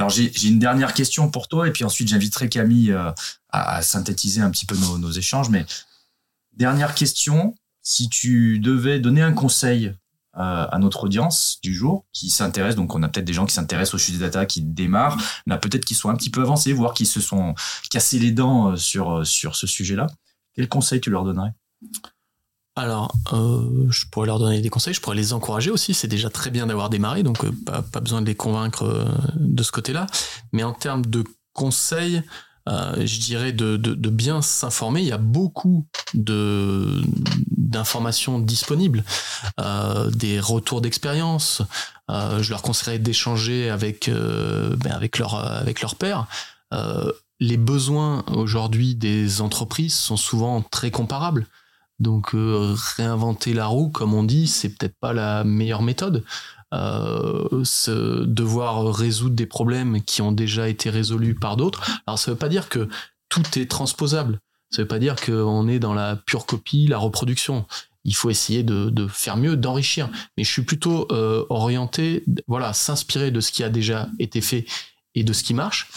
[0.00, 3.12] Alors j'ai une dernière question pour toi et puis ensuite j'inviterai Camille euh,
[3.50, 5.50] à, synthétiser un petit peu nos, échanges.
[5.50, 5.66] Mais
[6.54, 9.88] dernière question, si tu devais donner un conseil
[10.38, 13.52] euh, à notre audience du jour qui s'intéresse, donc on a peut-être des gens qui
[13.52, 16.40] s'intéressent au sujet des data qui démarrent, on a peut-être qui sont un petit peu
[16.40, 17.54] avancés, voire qui se sont
[17.90, 20.06] cassés les dents euh, sur, sur ce sujet-là.
[20.54, 21.52] Quel conseil tu leur donnerais?
[22.80, 25.94] Alors, je pourrais leur donner des conseils, je pourrais les encourager aussi.
[25.94, 29.06] C'est déjà très bien d'avoir démarré, donc pas, pas, besoin de les convaincre
[29.36, 30.06] de ce côté-là.
[30.52, 32.22] Mais en termes de conseils,
[32.68, 33.76] euh, je dirais, de,
[34.10, 35.00] bien s'informer.
[35.00, 39.02] Il y a beaucoup d'informations disponibles,
[39.60, 41.62] euh, des retours d'expérience.
[42.10, 46.26] Euh, je leur conseillerais d'échanger avec ben avec leur avec leur père.
[47.42, 51.46] les besoins aujourd'hui des entreprises sont souvent très comparables.
[52.00, 56.24] Donc réinventer la roue, comme on dit, c'est peut-être pas la meilleure méthode.
[56.72, 57.64] Euh,
[58.26, 61.84] devoir résoudre des problèmes qui ont déjà été résolus par d'autres.
[62.06, 62.88] Alors ça veut pas dire que
[63.28, 64.38] tout est transposable.
[64.70, 67.66] Ça veut pas dire qu'on est dans la pure copie, la reproduction.
[68.04, 70.10] Il faut essayer de, faire mieux, d'enrichir.
[70.36, 74.64] Mais je suis plutôt euh, orienté, voilà, s'inspirer de ce qui a déjà été fait
[75.16, 75.90] et de ce qui marche,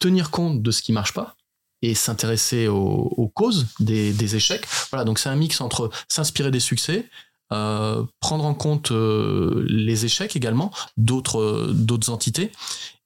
[0.00, 1.35] tenir compte de ce qui marche pas
[1.82, 4.66] et s'intéresser aux, causes des, échecs.
[4.90, 7.08] Voilà, donc c'est un mix entre s'inspirer des succès,
[7.52, 12.50] euh, prendre en compte euh, les échecs également d'autres entités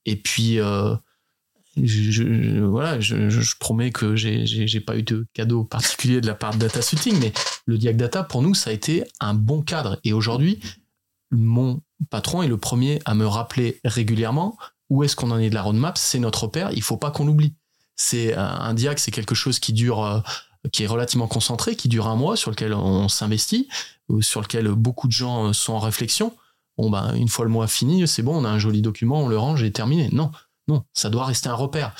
[0.07, 0.95] et puis euh,
[1.77, 6.59] je, voilà je, promets que j'ai pas eu de cadeau particulier de la part de
[6.59, 7.35] Data Shooting mais
[7.66, 9.99] le Diag Data pour nous ça a été un bon cadre.
[10.05, 10.59] Et aujourd'hui
[11.31, 14.57] mon patron est le premier à me rappeler régulièrement
[14.89, 15.99] où est-ce qu'on en est de la roadmap.
[15.99, 17.55] C'est notre père il faut pas qu'on l'oublie
[18.01, 20.22] c'est un Diag c'est quelque chose qui dure
[20.72, 23.68] qui est relativement concentré, qui dure un mois, sur lequel on s'investit,
[24.20, 26.36] sur lequel beaucoup de gens euh, sont en réflexion.
[26.76, 29.28] Bon, ben, une fois le mois fini, c'est bon, on a un joli document, on
[29.28, 30.09] le range et terminé.
[30.12, 30.30] Non,
[30.68, 31.94] non, ça doit rester un repère.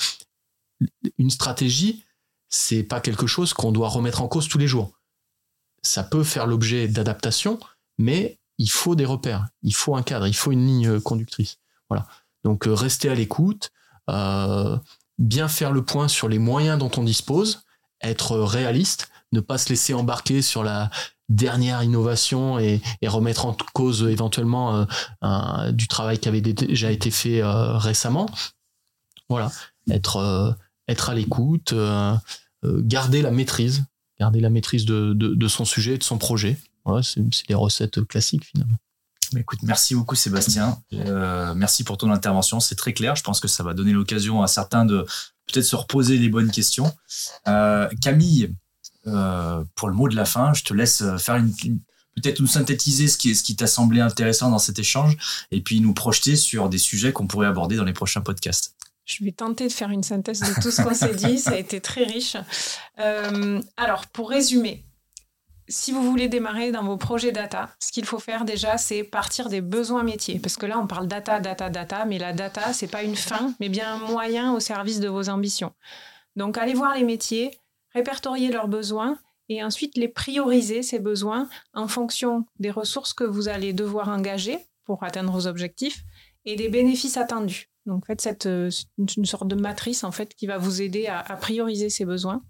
[1.17, 2.03] Une stratégie,
[2.49, 4.91] c'est pas quelque chose qu'on doit remettre en cause tous les jours.
[5.83, 7.59] Ça peut faire l'objet d'adaptation,
[7.97, 11.57] mais il faut des repères, il faut un cadre, il faut une ligne conductrice.
[11.89, 12.07] Voilà.
[12.43, 13.71] Donc euh, rester à l'écoute,
[14.09, 14.77] euh,
[15.21, 17.63] bien faire le point sur les moyens dont on dispose,
[18.01, 20.89] être réaliste, ne pas se laisser embarquer sur la
[21.29, 24.85] dernière innovation et, remettre en cause éventuellement
[25.23, 28.29] euh, du travail qui avait déjà été fait euh, récemment.
[29.29, 29.49] Voilà,
[29.89, 30.51] être, euh,
[30.87, 31.73] à l'écoute,
[32.63, 33.85] garder la maîtrise,
[34.19, 36.57] garder la maîtrise de, son sujet, de son projet.
[36.83, 38.77] Voilà, c'est des recettes classiques finalement.
[39.37, 40.77] Écoute, merci beaucoup Sébastien.
[41.55, 42.59] merci pour ton intervention.
[42.59, 43.15] C'est très clair.
[43.15, 45.05] Je pense que ça va donner l'occasion à certains de
[45.47, 46.93] peut-être se reposer les bonnes questions.
[47.45, 48.55] Camille,
[49.07, 51.51] euh, pour le mot de la fin, je te laisse euh, faire une,
[52.15, 55.17] peut-être nous synthétiser ce qui, ce qui t'a semblé intéressant dans cet échange
[55.49, 58.75] et puis nous projeter sur des sujets qu'on pourrait aborder dans les prochains podcasts.
[59.05, 61.39] Je vais tenter de faire une synthèse de tout ce qu'on s'est dit.
[61.39, 62.37] Ça a été très riche.
[62.99, 64.85] Euh, alors, pour résumer,
[65.71, 69.49] si vous voulez démarrer dans vos projets data, ce qu'il faut faire déjà, c'est partir
[69.49, 70.39] des besoins métiers.
[70.39, 73.55] Parce que là, on parle data, data, data, mais la data, c'est pas une fin,
[73.59, 75.73] mais bien un moyen au service de vos ambitions.
[76.35, 77.57] Donc, allez voir les métiers,
[77.93, 79.17] répertorier leurs besoins
[79.49, 84.59] et ensuite les prioriser, ces besoins, en fonction des ressources que vous allez devoir engager
[84.83, 86.03] pour atteindre vos objectifs
[86.45, 87.69] et des bénéfices attendus.
[87.85, 91.89] Donc, faites cette, une sorte de matrice en fait qui va vous aider à prioriser
[91.89, 92.43] ces besoins.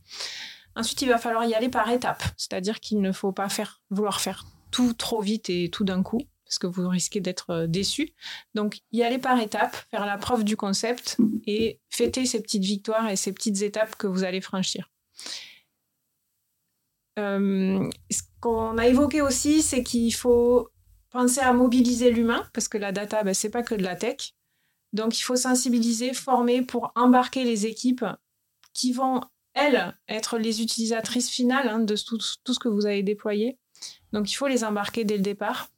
[0.76, 4.22] Ensuite, il va falloir y aller par étapes, c'est-à-dire qu'il ne faut pas faire, vouloir
[4.22, 8.14] faire tout trop vite et tout d'un coup, parce que vous risquez d'être euh, déçu.
[8.56, 13.10] Donc, y aller par étapes, faire la preuve du concept et fêter ces petites victoires
[13.10, 14.90] et ces petites étapes que vous allez franchir.
[17.20, 20.70] Euh, ce qu'on a évoqué aussi, c'est qu'il faut
[21.10, 24.34] penser à mobiliser l'humain, parce que la data, ben, c'est pas que de la tech.
[24.94, 28.06] Donc, il faut sensibiliser, former pour embarquer les équipes
[28.74, 29.22] qui vont
[29.54, 33.58] elles, être les utilisatrices finales hein, de tout, ce que vous avez déployé.
[34.14, 35.70] Donc, il faut les embarquer dès le départ.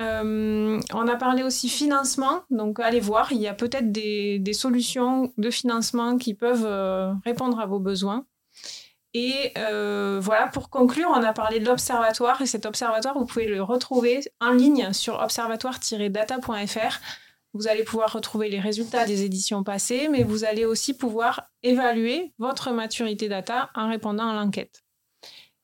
[0.00, 5.32] Euh, on a parlé aussi financement, donc allez voir, il y a peut-être des, solutions
[5.38, 8.24] de financement qui peuvent euh, répondre à vos besoins.
[9.14, 13.48] Et euh, voilà, pour conclure, on a parlé de l'observatoire et cet observatoire, vous pouvez
[13.48, 17.00] le retrouver en ligne sur observatoire-data.fr.
[17.58, 22.32] Vous allez pouvoir retrouver les résultats des éditions passées, mais vous allez aussi pouvoir évaluer
[22.38, 24.84] votre maturité data en répondant à l'enquête.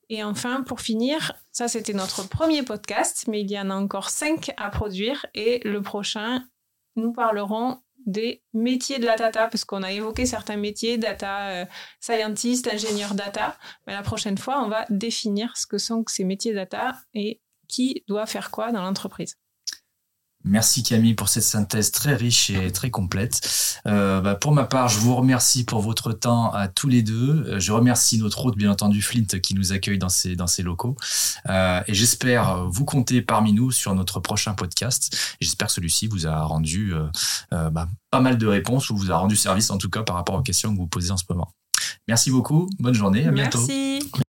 [0.09, 4.11] Et enfin, pour finir, ça c'était notre premier podcast, mais il y en a encore
[4.11, 5.25] cinq à produire.
[5.35, 6.43] Et le prochain,
[6.97, 11.65] nous parlerons des métiers de la data, parce qu'on a évoqué certains métiers, data euh,
[12.01, 13.57] scientist, ingénieur data.
[13.87, 18.03] Mais la prochaine fois, on va définir ce que sont ces métiers data et qui
[18.09, 19.37] doit faire quoi dans l'entreprise.
[20.45, 23.41] Merci Camille pour cette synthèse très riche et très complète.
[23.87, 27.47] Euh, bah, pour ma part, je vous remercie pour votre temps à tous les deux.
[27.49, 30.63] Euh, je remercie notre hôte, bien entendu, Flint, qui nous accueille dans ces, dans ces
[30.63, 30.97] locaux.
[31.49, 35.17] Euh, et j'espère vous compter parmi nous sur notre prochain podcast.
[35.41, 36.93] J'espère que celui-ci vous a rendu
[37.51, 40.35] bah, pas mal de réponses ou vous a rendu service en tout cas par rapport
[40.35, 41.51] aux questions que vous posez en ce moment.
[42.07, 42.69] Merci beaucoup.
[42.79, 43.27] Bonne journée.
[43.27, 43.67] À bientôt.
[43.67, 44.24] Merci.